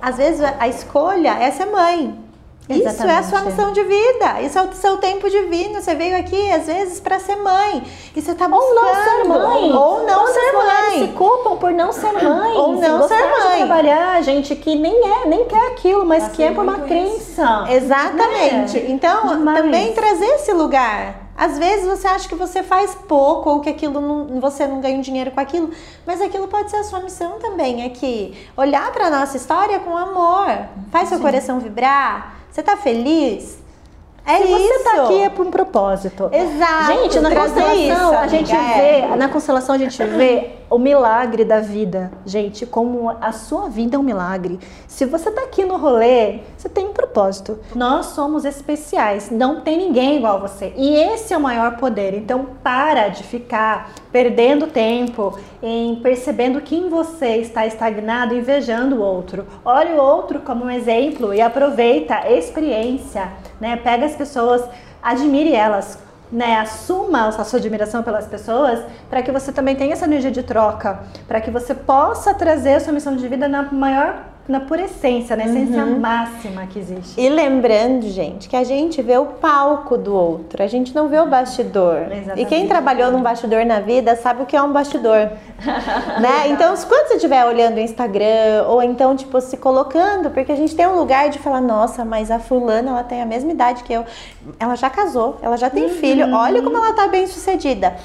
Às 0.01 0.17
vezes 0.17 0.41
a 0.59 0.67
escolha 0.67 1.37
é 1.39 1.51
ser 1.51 1.65
mãe. 1.65 2.27
Isso 2.69 2.83
é 2.85 2.89
a 2.89 2.93
sua 2.93 3.05
Exatamente. 3.05 3.45
missão 3.45 3.71
de 3.71 3.81
vida. 3.81 4.41
Isso 4.41 4.59
é 4.59 4.61
o 4.61 4.73
seu 4.73 4.97
tempo 4.97 5.29
divino. 5.29 5.79
Você 5.81 5.95
veio 5.95 6.17
aqui, 6.19 6.51
às 6.51 6.65
vezes, 6.67 6.99
para 6.99 7.17
ser 7.17 7.37
mãe. 7.37 7.81
E 8.13 8.21
você 8.21 8.35
tá 8.35 8.43
Ou 8.45 8.49
buscando. 8.51 8.75
não 8.75 9.03
ser 9.05 9.23
mãe. 9.29 9.71
Ou 9.73 10.05
não 10.05 10.19
Quantas 10.25 10.33
ser 10.33 10.51
mulheres 10.51 10.93
se 10.93 10.99
mãe. 10.99 11.13
culpam 11.13 11.55
por 11.55 11.71
não 11.71 11.93
ser 11.93 12.11
mãe. 12.21 12.57
Ou 12.57 12.73
não 12.73 13.07
ser 13.07 13.25
mãe. 13.25 13.57
trabalhar, 13.59 14.21
gente 14.21 14.53
que 14.53 14.75
nem 14.75 14.93
é, 14.93 15.25
nem 15.27 15.45
quer 15.45 15.65
aquilo, 15.71 16.05
mas 16.05 16.23
Passei 16.23 16.35
que 16.35 16.43
é 16.43 16.51
por 16.53 16.63
uma 16.65 16.79
crença. 16.79 17.65
Exatamente. 17.69 18.79
Né? 18.81 18.85
Então, 18.89 19.27
Demais. 19.29 19.61
também 19.61 19.93
trazer 19.93 20.25
esse 20.25 20.51
lugar. 20.51 21.26
Às 21.37 21.59
vezes 21.59 21.85
você 21.85 22.07
acha 22.07 22.27
que 22.27 22.33
você 22.33 22.63
faz 22.63 22.95
pouco 22.95 23.51
ou 23.51 23.59
que 23.61 23.69
aquilo 23.69 24.01
não, 24.01 24.41
você 24.41 24.65
não 24.65 24.81
ganha 24.81 24.99
dinheiro 25.01 25.29
com 25.29 25.39
aquilo, 25.39 25.69
mas 26.03 26.19
aquilo 26.19 26.47
pode 26.47 26.71
ser 26.71 26.77
a 26.77 26.83
sua 26.83 26.99
missão 26.99 27.37
também 27.39 27.85
aqui. 27.85 28.35
Olhar 28.57 28.91
para 28.91 29.11
nossa 29.11 29.37
história 29.37 29.79
com 29.79 29.95
amor. 29.95 30.47
Faz 30.91 31.09
seu 31.09 31.19
coração 31.19 31.59
vibrar. 31.59 32.37
Você 32.49 32.63
tá 32.63 32.75
feliz? 32.75 33.59
É 34.25 34.39
Se 34.39 34.43
isso. 34.43 34.57
você 34.57 34.83
tá 34.83 35.03
aqui 35.03 35.21
é 35.21 35.29
por 35.29 35.47
um 35.47 35.51
propósito. 35.51 36.29
Exato. 36.33 36.87
Gente, 36.87 37.19
na 37.21 37.33
constelação 37.33 37.73
isso, 37.75 38.15
a 38.15 38.27
gente 38.27 38.51
é. 38.53 39.07
vê, 39.07 39.15
na 39.15 39.29
constelação 39.29 39.75
a 39.75 39.77
gente 39.77 40.03
vê 40.03 40.51
o 40.69 40.77
milagre 40.77 41.45
da 41.45 41.59
vida, 41.59 42.11
gente, 42.25 42.65
como 42.65 43.09
a 43.21 43.31
sua 43.31 43.69
vida 43.69 43.95
é 43.95 43.99
um 43.99 44.03
milagre. 44.03 44.59
Se 44.87 45.05
você 45.05 45.31
tá 45.31 45.43
aqui 45.43 45.63
no 45.63 45.77
rolê, 45.77 46.39
você 46.57 46.67
tem 46.67 46.87
um 46.87 46.93
propósito. 46.93 47.57
Nós 47.73 48.07
somos 48.07 48.43
especiais, 48.43 49.31
não 49.31 49.61
tem 49.61 49.77
ninguém 49.77 50.17
igual 50.17 50.35
a 50.35 50.47
você. 50.47 50.73
E 50.75 50.95
esse 50.95 51.33
é 51.33 51.37
o 51.37 51.41
maior 51.41 51.77
poder. 51.77 52.13
Então, 52.13 52.47
para 52.61 53.07
de 53.07 53.23
ficar 53.23 53.91
perdendo 54.11 54.67
tempo 54.67 55.39
em 55.63 55.95
percebendo 55.95 56.59
que 56.59 56.75
em 56.75 56.89
você 56.89 57.37
está 57.37 57.65
estagnado, 57.65 58.35
invejando 58.35 58.97
o 58.97 59.01
outro. 59.01 59.45
Olhe 59.63 59.93
o 59.93 60.01
outro 60.01 60.39
como 60.41 60.65
um 60.65 60.71
exemplo 60.71 61.33
e 61.33 61.39
aproveita 61.39 62.15
a 62.15 62.31
experiência, 62.31 63.31
né? 63.59 63.77
Pega 63.77 64.05
as 64.05 64.15
pessoas, 64.15 64.63
admire 65.01 65.53
elas, 65.53 65.97
né, 66.31 66.59
assuma 66.59 67.27
a 67.27 67.43
sua 67.43 67.59
admiração 67.59 68.03
pelas 68.03 68.27
pessoas 68.27 68.83
para 69.09 69.21
que 69.21 69.31
você 69.31 69.51
também 69.51 69.75
tenha 69.75 69.93
essa 69.93 70.05
energia 70.05 70.31
de 70.31 70.43
troca, 70.43 70.99
para 71.27 71.39
que 71.39 71.49
você 71.49 71.73
possa 71.73 72.33
trazer 72.33 72.75
a 72.75 72.79
sua 72.79 72.93
missão 72.93 73.15
de 73.15 73.27
vida 73.27 73.47
na 73.47 73.63
maior, 73.63 74.25
na 74.47 74.61
pura 74.61 74.83
essência, 74.83 75.35
na 75.35 75.45
essência 75.45 75.85
máxima 75.85 76.65
que 76.67 76.79
existe. 76.79 77.19
E 77.19 77.27
lembrando, 77.27 78.07
gente, 78.07 78.47
que 78.47 78.55
a 78.55 78.63
gente 78.63 79.01
vê 79.01 79.17
o 79.17 79.25
palco 79.25 79.97
do 79.97 80.15
outro, 80.15 80.63
a 80.63 80.67
gente 80.67 80.95
não 80.95 81.09
vê 81.09 81.19
o 81.19 81.27
bastidor. 81.27 82.03
Exatamente. 82.11 82.41
E 82.41 82.45
quem 82.45 82.67
trabalhou 82.67 83.11
num 83.11 83.21
bastidor 83.21 83.65
na 83.65 83.81
vida 83.81 84.15
sabe 84.15 84.43
o 84.43 84.45
que 84.45 84.55
é 84.55 84.61
um 84.61 84.71
bastidor. 84.71 85.31
né? 86.21 86.47
Então, 86.47 86.73
quando 86.87 87.07
você 87.07 87.15
estiver 87.15 87.45
olhando 87.45 87.75
o 87.75 87.79
Instagram, 87.79 88.63
ou 88.67 88.81
então, 88.81 89.15
tipo, 89.15 89.39
se 89.41 89.57
colocando, 89.57 90.29
porque 90.29 90.51
a 90.51 90.55
gente 90.55 90.75
tem 90.75 90.87
um 90.87 90.95
lugar 90.95 91.29
de 91.29 91.39
falar, 91.39 91.59
nossa, 91.59 92.05
mas 92.05 92.31
a 92.31 92.39
fulana, 92.39 92.91
ela 92.91 93.03
tem 93.03 93.21
a 93.21 93.25
mesma 93.25 93.51
idade 93.51 93.83
que 93.83 93.91
eu. 93.91 94.05
Ela 94.59 94.75
já 94.75 94.89
casou, 94.89 95.37
ela 95.41 95.57
já 95.57 95.69
tem 95.69 95.89
filho, 95.89 96.33
olha 96.33 96.61
como 96.61 96.77
ela 96.77 96.93
tá 96.93 97.07
bem 97.07 97.27
sucedida. 97.27 97.95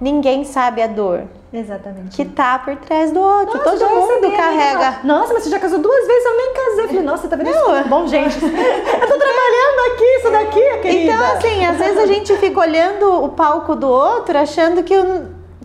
Ninguém 0.00 0.44
sabe 0.44 0.80
a 0.80 0.86
dor 0.86 1.24
Exatamente. 1.52 2.14
que 2.16 2.24
tá 2.24 2.58
por 2.60 2.76
trás 2.76 3.10
do 3.10 3.20
outro. 3.20 3.58
Nossa, 3.58 3.70
Todo 3.78 3.88
mundo 3.90 4.30
carrega. 4.36 5.00
Nossa, 5.02 5.34
mas 5.34 5.42
você 5.42 5.50
já 5.50 5.58
casou 5.58 5.80
duas 5.80 6.06
vezes, 6.06 6.24
eu 6.24 6.36
nem 6.36 6.52
casei. 6.54 6.84
Eu 6.84 6.88
falei, 6.88 7.02
nossa, 7.02 7.28
tá 7.28 7.34
vendo 7.36 7.50
Não, 7.50 7.80
isso? 7.80 7.88
Bom, 7.88 8.06
gente, 8.06 8.36
eu 8.44 9.08
tô 9.08 9.18
trabalhando 9.18 9.92
aqui, 9.92 10.04
isso 10.04 10.30
daqui, 10.30 10.78
querida. 10.82 11.12
Então, 11.12 11.26
assim, 11.36 11.66
às 11.66 11.76
vezes 11.78 11.98
a 11.98 12.06
gente 12.06 12.36
fica 12.36 12.60
olhando 12.60 13.24
o 13.24 13.28
palco 13.30 13.74
do 13.74 13.88
outro 13.88 14.38
achando 14.38 14.84
que, 14.84 14.94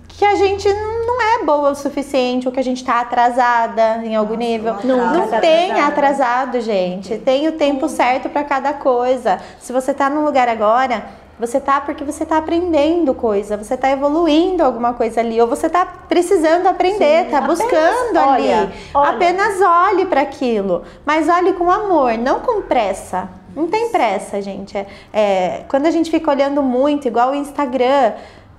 que 0.08 0.26
a 0.26 0.34
gente 0.36 0.68
não 1.06 1.22
é 1.22 1.44
boa 1.44 1.70
o 1.70 1.76
suficiente, 1.76 2.48
ou 2.48 2.52
que 2.54 2.60
a 2.60 2.64
gente 2.64 2.84
tá 2.84 3.02
atrasada 3.02 3.98
em 4.04 4.16
algum 4.16 4.34
nível. 4.36 4.78
eu 4.82 4.88
Não, 4.88 5.00
atraso. 5.00 5.20
não 5.20 5.28
Tá 5.28 5.40
tem 5.42 5.72
atrasada. 5.74 5.88
atrasado, 5.92 6.62
gente. 6.62 7.18
Tem 7.20 7.48
o 7.48 7.52
tempo 7.52 7.88
certo 7.88 8.30
para 8.30 8.44
cada 8.44 8.74
coisa. 8.74 9.40
Se 9.60 9.72
você 9.72 9.94
tá 9.94 10.10
num 10.10 10.26
lugar 10.26 10.50
agora. 10.50 11.22
Você 11.46 11.60
tá 11.60 11.82
porque 11.82 12.06
você 12.06 12.26
tá 12.26 12.38
aprendendo 12.38 13.14
coisa, 13.14 13.58
você 13.58 13.76
tá 13.76 13.92
evoluindo 13.92 14.64
alguma 14.64 14.94
coisa 14.94 15.20
ali, 15.20 15.42
ou 15.42 15.48
você 15.48 15.70
tá 15.70 15.86
precisando 15.86 16.68
aprender, 16.68 17.26
Sim, 17.26 17.32
tá 17.32 17.42
buscando 17.42 18.18
olha, 18.18 18.62
ali. 18.62 18.74
olha. 18.94 19.10
Apenas 19.10 19.62
olhe 19.62 20.06
para 20.06 20.22
aquilo, 20.22 20.84
mas 21.06 21.28
olhe 21.28 21.52
com 21.52 21.70
amor, 21.70 22.18
não 22.18 22.40
com 22.40 22.62
pressa. 22.62 23.28
Não 23.54 23.68
tem 23.68 23.90
pressa, 23.90 24.42
gente. 24.42 24.78
É, 24.78 24.88
é, 25.12 25.66
quando 25.68 25.86
a 25.86 25.92
gente 25.92 26.10
fica 26.10 26.32
olhando 26.32 26.64
muito, 26.64 27.08
igual 27.08 27.32
o 27.32 27.36
Instagram, 27.36 28.14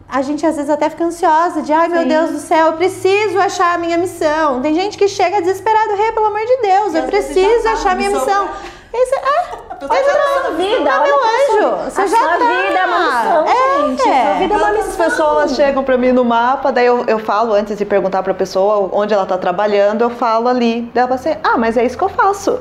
a 0.09 0.23
gente 0.23 0.45
às 0.47 0.57
vezes 0.57 0.71
até 0.71 0.91
fica 0.91 1.05
ansiosa 1.05 1.63
de, 1.63 1.73
ai 1.73 1.89
meu 1.89 2.03
Sim. 2.03 2.09
Deus 2.09 2.31
do 2.31 2.39
céu, 2.39 2.67
eu 2.67 2.73
preciso 2.75 3.39
achar 3.39 3.75
a 3.75 3.79
minha 3.79 3.97
missão. 3.97 4.61
Tem 4.61 4.75
gente 4.75 4.99
que 4.99 5.09
chega 5.09 5.41
desesperado, 5.41 5.97
rei, 5.97 6.13
pelo 6.13 6.27
amor 6.27 6.45
de 6.45 6.57
Deus, 6.59 6.95
eu 6.95 7.03
vezes 7.03 7.11
preciso 7.11 7.65
tá 7.65 7.73
achar 7.73 7.93
a 7.93 7.95
minha 7.95 8.11
missão, 8.11 8.45
missão. 8.47 8.49
Né? 8.95 9.01
Esse, 9.01 9.15
ah, 9.17 9.59
olha 9.91 10.05
tá 10.05 10.41
sua 10.41 10.51
vida, 10.53 11.01
Olha 11.01 11.15
anjo. 11.15 11.91
Você 11.91 12.01
a 12.01 12.07
já 12.07 12.17
sua 12.17 12.29
tá. 12.29 12.37
vida 12.37 12.79
é 12.79 12.87
uma 12.87 12.99
missão, 13.01 13.47
gente. 13.47 14.03
Sua 14.03 14.35
vida 14.39 14.55
é 14.55 14.57
uma 14.57 14.69
As 14.69 14.77
missão. 14.87 15.05
pessoas 15.05 15.55
chegam 15.55 15.85
para 15.85 15.99
mim 15.99 16.13
no 16.13 16.25
mapa, 16.25 16.71
daí 16.73 16.87
eu, 16.87 17.05
eu 17.07 17.19
falo 17.19 17.53
antes 17.53 17.77
de 17.77 17.85
perguntar 17.85 18.23
para 18.23 18.33
a 18.33 18.35
pessoa 18.37 18.89
onde 18.93 19.13
ela 19.13 19.25
está 19.25 19.37
trabalhando, 19.37 20.03
eu 20.03 20.11
falo 20.11 20.49
ali. 20.49 20.83
Daí 20.95 21.05
ela 21.05 21.19
fala 21.19 21.33
assim: 21.35 21.41
ah, 21.43 21.59
mas 21.59 21.77
é 21.77 21.85
isso 21.85 21.99
que 21.99 22.05
eu 22.05 22.09
faço. 22.09 22.61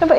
Então, 0.00 0.16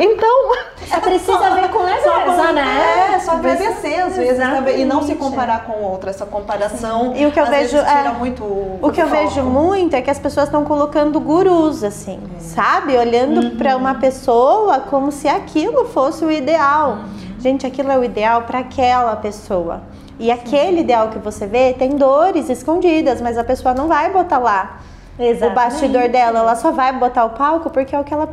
É 0.92 1.00
precisa 1.00 1.50
ver 1.52 1.70
com 1.70 1.84
leveza, 1.84 2.52
né? 2.52 3.14
É, 3.16 3.20
só 3.20 3.32
agradecer 3.32 3.96
às 4.02 4.18
vezes 4.18 4.38
também. 4.38 4.82
E 4.82 4.86
não 4.86 5.02
se 5.04 5.16
comparar 5.16 5.64
com 5.66 5.74
o 5.74 5.84
outro. 5.92 6.10
Essa 6.10 6.26
comparação. 6.26 7.16
E 7.16 7.26
o 7.26 7.32
que 7.32 7.40
eu 7.40 7.46
vejo 7.46 7.78
é- 7.78 8.10
muito. 8.18 8.44
O 8.44 8.92
que 8.92 9.02
eu 9.02 9.08
foco. 9.08 9.22
vejo 9.22 9.42
muito 9.44 9.96
é 9.96 10.02
que 10.02 10.10
as 10.12 10.20
pessoas 10.20 10.48
estão 10.48 10.66
colocando 10.66 11.18
gurus, 11.20 11.84
assim, 11.84 12.20
sabe? 12.40 12.98
Olhando 12.98 13.52
pra 13.58 13.78
uma 13.78 13.96
pessoa 13.96 14.80
como 14.82 15.12
se 15.12 15.28
aquilo 15.30 15.86
fosse 15.86 16.26
o 16.26 16.32
ideal. 16.32 17.00
Gente, 17.40 17.66
aquilo 17.66 17.90
é 17.92 17.98
o 17.98 18.04
ideal 18.04 18.42
para 18.42 18.60
aquela 18.60 19.16
pessoa. 19.16 19.82
E 20.20 20.30
aquele 20.30 20.82
ideal 20.82 21.08
que 21.08 21.20
você 21.20 21.48
vê 21.48 21.74
tem 21.74 21.92
dores 21.92 22.50
escondidas, 22.50 23.22
mas 23.22 23.38
a 23.38 23.44
pessoa 23.46 23.74
não 23.74 23.88
vai 23.88 24.10
botar 24.12 24.40
lá 24.40 24.80
o 25.18 25.24
Exatamente. 25.24 25.56
bastidor 25.56 26.10
dela, 26.10 26.40
ela 26.40 26.56
só 26.56 26.72
vai 26.72 26.92
botar 26.92 27.24
o 27.24 27.30
palco 27.30 27.70
porque 27.70 27.96
é 27.96 28.00
o 28.00 28.04
que 28.04 28.14
ela 28.14 28.28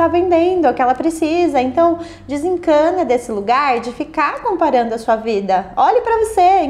tá 0.00 0.08
vendendo, 0.08 0.66
é 0.66 0.70
o 0.70 0.74
que 0.74 0.80
ela 0.80 0.94
precisa. 0.94 1.60
Então, 1.60 1.98
desencana 2.26 3.04
desse 3.04 3.30
lugar 3.30 3.80
de 3.80 3.92
ficar 3.92 4.40
comparando 4.42 4.94
a 4.94 4.98
sua 4.98 5.16
vida. 5.16 5.72
Olhe 5.76 6.00
pra 6.00 6.16
você, 6.18 6.66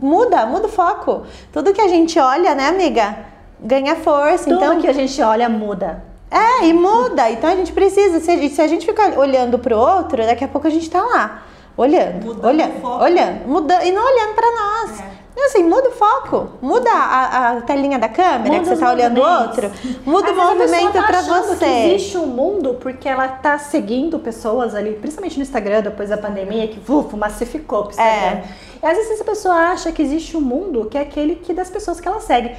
muda, 0.00 0.46
muda 0.46 0.66
o 0.66 0.70
foco. 0.70 1.22
Tudo 1.52 1.72
que 1.72 1.80
a 1.80 1.88
gente 1.88 2.18
olha, 2.20 2.54
né, 2.54 2.68
amiga, 2.68 3.16
ganha 3.60 3.96
força. 3.96 4.44
Tudo 4.44 4.56
então, 4.56 4.80
que 4.80 4.86
a 4.86 4.92
gente 4.92 5.20
olha 5.20 5.48
muda. 5.48 6.04
é, 6.30 6.66
e 6.66 6.72
muda. 6.72 7.28
Então 7.30 7.50
a 7.50 7.56
gente 7.56 7.72
precisa, 7.72 8.20
se 8.20 8.30
a 8.30 8.36
gente, 8.36 8.54
se 8.54 8.62
a 8.62 8.68
gente 8.68 8.86
ficar 8.86 9.18
olhando 9.18 9.58
pro 9.58 9.76
outro, 9.76 10.24
daqui 10.24 10.44
a 10.44 10.48
pouco 10.48 10.66
a 10.66 10.70
gente 10.70 10.88
tá 10.88 11.02
lá, 11.02 11.42
olhando, 11.76 12.26
Mudando 12.26 12.44
olhando, 12.46 12.76
o 12.76 12.80
foco. 12.80 13.02
olhando, 13.04 13.48
mudando, 13.48 13.82
e 13.82 13.90
não 13.90 14.02
olhando 14.04 14.34
pra 14.34 14.46
nós. 14.52 15.00
É. 15.00 15.17
E 15.38 15.40
assim, 15.42 15.62
muda 15.62 15.88
o 15.88 15.92
foco, 15.92 16.48
muda 16.60 16.90
a, 16.90 17.50
a 17.50 17.60
telinha 17.60 17.96
da 17.96 18.08
câmera 18.08 18.40
Muda 18.40 18.58
que 18.58 18.64
você 18.66 18.74
os 18.74 18.80
tá 18.80 18.90
olhando 18.90 19.20
o 19.20 19.24
outro, 19.24 19.70
muda 20.04 20.30
Às 20.30 20.36
o 20.36 20.36
movimento 20.36 20.92
tá 20.94 21.00
achando 21.10 21.46
você. 21.46 21.64
Que 21.64 21.94
existe 21.94 22.18
um 22.18 22.26
mundo 22.26 22.74
porque 22.80 23.08
ela 23.08 23.28
tá 23.28 23.56
seguindo 23.56 24.18
pessoas 24.18 24.74
ali, 24.74 24.94
principalmente 24.94 25.36
no 25.36 25.44
Instagram, 25.44 25.82
depois 25.82 26.08
da 26.08 26.18
pandemia, 26.18 26.66
que 26.66 26.80
uf, 26.90 27.14
massificou 27.14 27.84
pro 27.84 27.90
Instagram. 27.92 28.40
É. 28.40 28.44
E 28.82 28.86
às 28.86 28.96
vezes 28.96 29.12
essa 29.12 29.24
pessoa 29.24 29.54
acha 29.54 29.92
que 29.92 30.02
existe 30.02 30.36
um 30.36 30.40
mundo 30.40 30.88
que 30.90 30.98
é 30.98 31.02
aquele 31.02 31.36
que 31.36 31.54
das 31.54 31.70
pessoas 31.70 32.00
que 32.00 32.08
ela 32.08 32.18
segue. 32.18 32.56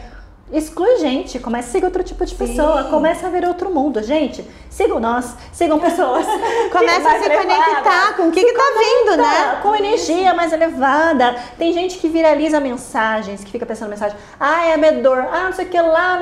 Exclui 0.52 0.98
gente, 0.98 1.38
comece 1.40 1.70
a 1.70 1.72
seguir 1.72 1.86
outro 1.86 2.04
tipo 2.04 2.26
de 2.26 2.34
pessoa, 2.34 2.86
comece 2.86 3.24
a 3.26 3.30
ver 3.30 3.46
outro 3.46 3.70
mundo. 3.70 4.02
Gente, 4.02 4.44
sigam 4.70 5.00
nós, 5.00 5.36
sigam 5.54 5.80
pessoas. 5.80 6.26
Começa 6.72 7.08
a 7.08 7.20
se 7.20 7.26
elevadas. 7.26 7.66
conectar 7.66 8.16
com 8.16 8.28
o 8.30 8.32
que, 8.32 8.44
que 8.44 8.54
tá 8.54 8.64
vindo, 8.78 9.18
né? 9.18 9.60
Com 9.62 9.76
energia 9.76 10.34
mais 10.34 10.52
elevada. 10.52 11.36
Tem 11.58 11.72
gente 11.72 11.98
que 11.98 12.08
viraliza 12.08 12.60
mensagens, 12.60 13.44
que 13.44 13.52
fica 13.52 13.66
pensando 13.66 13.90
mensagem, 13.90 14.18
ah, 14.40 14.66
é 14.66 14.74
a 14.74 14.78
minha 14.78 14.94
dor, 14.94 15.20
ah, 15.32 15.46
não 15.46 15.54
sei 15.54 15.66
o 15.66 15.70
que 15.70 15.80
lá, 15.80 16.20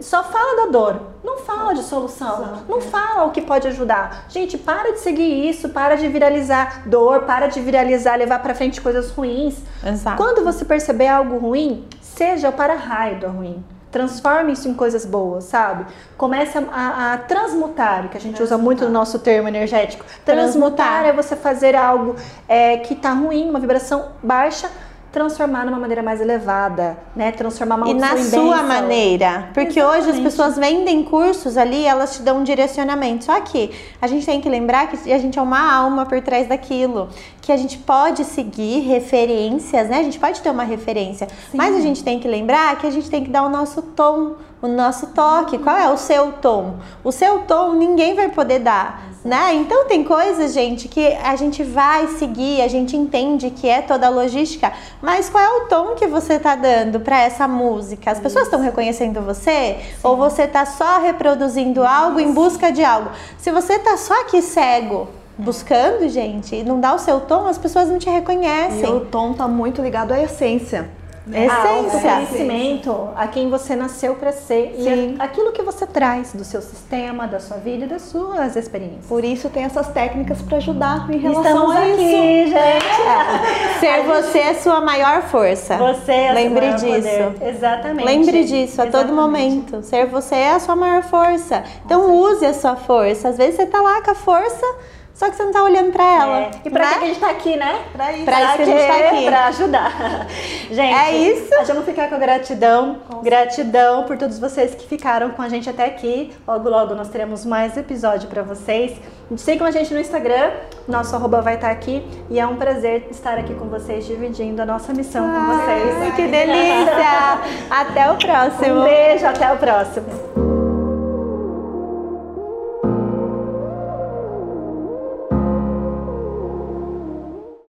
só 0.00 0.24
fala 0.24 0.64
da 0.64 0.72
dor, 0.72 1.00
não 1.22 1.38
fala 1.38 1.72
de 1.72 1.82
solução, 1.82 2.62
não 2.68 2.80
fala 2.80 3.24
o 3.24 3.30
que 3.30 3.40
pode 3.40 3.68
ajudar. 3.68 4.26
Gente, 4.28 4.58
para 4.58 4.92
de 4.92 5.00
seguir 5.00 5.48
isso, 5.48 5.68
para 5.68 5.94
de 5.94 6.08
viralizar 6.08 6.82
dor, 6.86 7.22
para 7.22 7.46
de 7.46 7.60
viralizar, 7.60 8.16
levar 8.16 8.40
pra 8.40 8.54
frente 8.54 8.80
coisas 8.80 9.10
ruins. 9.10 9.56
Exato. 9.84 10.16
Quando 10.16 10.44
você 10.44 10.64
perceber 10.64 11.06
algo 11.06 11.38
ruim, 11.38 11.86
seja 12.16 12.48
o 12.48 12.52
para-raio 12.52 13.20
do 13.20 13.28
ruim. 13.28 13.64
Transforme 13.90 14.52
isso 14.52 14.68
em 14.68 14.74
coisas 14.74 15.06
boas, 15.06 15.44
sabe? 15.44 15.86
Comece 16.16 16.58
a, 16.58 17.12
a 17.12 17.18
transmutar, 17.18 18.08
que 18.08 18.16
a 18.16 18.20
gente 18.20 18.42
usa 18.42 18.58
muito 18.58 18.84
no 18.84 18.90
nosso 18.90 19.20
termo 19.20 19.46
energético. 19.46 20.04
Transmutar, 20.24 21.02
Transmutar. 21.02 21.06
é 21.06 21.12
você 21.12 21.36
fazer 21.36 21.76
algo 21.76 22.16
é, 22.48 22.78
que 22.78 22.96
tá 22.96 23.12
ruim, 23.12 23.48
uma 23.48 23.60
vibração 23.60 24.08
baixa, 24.20 24.68
transformar 25.14 25.64
numa 25.64 25.78
maneira 25.78 26.02
mais 26.02 26.20
elevada, 26.20 26.98
né? 27.14 27.30
Transformar 27.30 27.76
uma 27.76 27.88
E 27.88 27.94
na 27.94 28.16
sua 28.16 28.64
maneira. 28.64 29.48
Porque 29.54 29.80
hoje 29.80 29.86
as 29.86 30.06
Exatamente. 30.06 30.22
pessoas 30.24 30.56
vendem 30.56 31.04
cursos 31.04 31.56
ali, 31.56 31.84
elas 31.86 32.16
te 32.16 32.22
dão 32.22 32.38
um 32.38 32.42
direcionamento. 32.42 33.24
Só 33.24 33.40
que 33.40 33.70
a 34.02 34.08
gente 34.08 34.26
tem 34.26 34.40
que 34.40 34.48
lembrar 34.48 34.88
que 34.88 35.12
a 35.12 35.18
gente 35.18 35.38
é 35.38 35.42
uma 35.42 35.72
alma 35.72 36.04
por 36.04 36.20
trás 36.20 36.48
daquilo. 36.48 37.08
Que 37.40 37.52
a 37.52 37.56
gente 37.56 37.78
pode 37.78 38.24
seguir 38.24 38.80
referências, 38.80 39.88
né? 39.88 40.00
A 40.00 40.02
gente 40.02 40.18
pode 40.18 40.40
ter 40.40 40.50
uma 40.50 40.64
referência. 40.64 41.28
Mas 41.52 41.76
a 41.76 41.80
gente 41.80 42.02
tem 42.02 42.18
que 42.18 42.26
lembrar 42.26 42.76
que 42.78 42.86
a 42.86 42.90
gente 42.90 43.08
tem 43.08 43.22
que 43.22 43.30
dar 43.30 43.44
o 43.44 43.48
nosso 43.48 43.82
tom, 43.82 44.34
o 44.64 44.68
nosso 44.68 45.08
toque. 45.08 45.58
Qual 45.58 45.76
é 45.76 45.90
o 45.92 45.96
seu 45.96 46.32
tom? 46.32 46.76
O 47.02 47.12
seu 47.12 47.40
tom 47.40 47.74
ninguém 47.74 48.14
vai 48.14 48.30
poder 48.30 48.60
dar. 48.60 49.02
Né? 49.24 49.54
Então 49.54 49.86
tem 49.86 50.04
coisas, 50.04 50.52
gente, 50.52 50.86
que 50.86 51.06
a 51.14 51.34
gente 51.34 51.62
vai 51.62 52.08
seguir, 52.08 52.60
a 52.60 52.68
gente 52.68 52.94
entende 52.94 53.48
que 53.50 53.66
é 53.66 53.80
toda 53.80 54.06
a 54.06 54.10
logística, 54.10 54.70
mas 55.00 55.30
qual 55.30 55.42
é 55.42 55.48
o 55.48 55.60
tom 55.66 55.94
que 55.94 56.06
você 56.06 56.38
tá 56.38 56.54
dando 56.54 57.00
para 57.00 57.22
essa 57.22 57.48
música? 57.48 58.10
As 58.10 58.20
pessoas 58.20 58.44
estão 58.44 58.60
reconhecendo 58.60 59.22
você 59.22 59.78
ou 60.02 60.14
você 60.14 60.46
tá 60.46 60.66
só 60.66 60.98
reproduzindo 61.00 61.82
algo 61.82 62.20
em 62.20 62.34
busca 62.34 62.70
de 62.70 62.84
algo? 62.84 63.10
Se 63.38 63.50
você 63.50 63.78
tá 63.78 63.96
só 63.96 64.20
aqui 64.20 64.42
cego, 64.42 65.08
buscando, 65.38 66.06
gente, 66.10 66.56
e 66.56 66.62
não 66.62 66.78
dá 66.78 66.94
o 66.94 66.98
seu 66.98 67.18
tom, 67.20 67.46
as 67.46 67.56
pessoas 67.56 67.88
não 67.88 67.98
te 67.98 68.10
E 68.10 68.12
reconhecem. 68.12 68.94
o 68.94 69.00
tom 69.00 69.32
tá 69.32 69.48
muito 69.48 69.80
ligado 69.80 70.12
à 70.12 70.20
essência. 70.20 70.90
Essência. 71.26 71.54
Ao 71.70 71.84
conhecimento, 72.26 73.08
a 73.16 73.26
quem 73.26 73.48
você 73.48 73.74
nasceu 73.74 74.14
para 74.14 74.30
ser 74.30 74.74
Sim. 74.78 75.16
e 75.18 75.22
aquilo 75.22 75.52
que 75.52 75.62
você 75.62 75.86
traz 75.86 76.32
do 76.34 76.44
seu 76.44 76.60
sistema, 76.60 77.26
da 77.26 77.40
sua 77.40 77.56
vida 77.56 77.86
e 77.86 77.88
das 77.88 78.02
suas 78.02 78.56
experiências. 78.56 79.06
Por 79.06 79.24
isso 79.24 79.48
tem 79.48 79.64
essas 79.64 79.88
técnicas 79.88 80.42
para 80.42 80.58
ajudar 80.58 81.08
em 81.10 81.16
relação 81.18 81.42
Estamos 81.44 81.76
a 81.76 81.88
isso. 81.88 82.00
aqui, 82.00 82.46
gente. 82.50 83.80
Ser 83.80 84.02
você 84.02 84.38
é 84.38 84.54
sua 84.54 84.80
maior 84.82 85.22
força. 85.22 85.78
Você 85.78 86.12
é 86.12 86.32
Lembre 86.32 86.74
disso. 86.74 86.86
poder. 86.86 87.48
Exatamente. 87.48 88.04
Lembre 88.04 88.44
disso 88.44 88.82
a 88.82 88.84
todo 88.86 88.94
Exatamente. 89.12 89.14
momento. 89.20 89.82
Ser 89.82 90.06
você 90.06 90.34
é 90.34 90.50
a 90.52 90.60
sua 90.60 90.76
maior 90.76 91.02
força. 91.04 91.64
Então 91.86 92.14
use 92.16 92.44
a 92.44 92.52
sua 92.52 92.76
força. 92.76 93.30
Às 93.30 93.38
vezes 93.38 93.56
você 93.56 93.66
tá 93.66 93.80
lá 93.80 94.02
com 94.02 94.10
a 94.10 94.14
força, 94.14 94.66
só 95.14 95.30
que 95.30 95.36
você 95.36 95.44
não 95.44 95.52
tá 95.52 95.62
olhando 95.62 95.92
pra 95.92 96.04
ela. 96.04 96.40
É. 96.40 96.50
E 96.64 96.70
pra 96.70 96.86
né? 96.86 96.98
que 96.98 97.04
a 97.04 97.06
gente 97.06 97.20
tá 97.20 97.30
aqui, 97.30 97.56
né? 97.56 97.82
Pra 97.92 98.12
isso. 98.12 98.24
Pra 98.24 98.42
isso 98.42 98.56
que 98.56 98.62
a 98.62 98.64
gente 98.64 98.86
tá 98.86 99.08
aqui. 99.08 99.24
Pra 99.26 99.46
ajudar. 99.46 100.26
Gente, 100.70 100.94
É 100.94 101.16
isso. 101.16 101.50
Vamos 101.68 101.84
ficar 101.84 102.08
com 102.08 102.18
gratidão. 102.18 102.98
Gratidão 103.22 104.04
por 104.04 104.18
todos 104.18 104.38
vocês 104.38 104.74
que 104.74 104.88
ficaram 104.88 105.30
com 105.30 105.42
a 105.42 105.48
gente 105.48 105.70
até 105.70 105.84
aqui. 105.84 106.32
Logo, 106.46 106.68
logo 106.68 106.94
nós 106.94 107.08
teremos 107.08 107.44
mais 107.44 107.76
episódio 107.76 108.28
pra 108.28 108.42
vocês. 108.42 108.92
Sigam 109.36 109.66
a 109.66 109.70
gente 109.70 109.94
no 109.94 110.00
Instagram. 110.00 110.50
Nosso 110.88 111.14
arroba 111.14 111.40
vai 111.40 111.54
estar 111.54 111.70
aqui. 111.70 112.04
E 112.28 112.40
é 112.40 112.46
um 112.46 112.56
prazer 112.56 113.06
estar 113.10 113.38
aqui 113.38 113.54
com 113.54 113.66
vocês, 113.66 114.04
dividindo 114.06 114.60
a 114.62 114.66
nossa 114.66 114.92
missão 114.92 115.24
com 115.24 115.46
vocês. 115.46 115.96
Ai, 116.02 116.12
que 116.16 116.26
delícia! 116.26 117.38
Até 117.70 118.10
o 118.10 118.16
próximo. 118.16 118.80
Um 118.80 118.84
beijo, 118.84 119.26
até 119.26 119.52
o 119.52 119.56
próximo. 119.56 120.53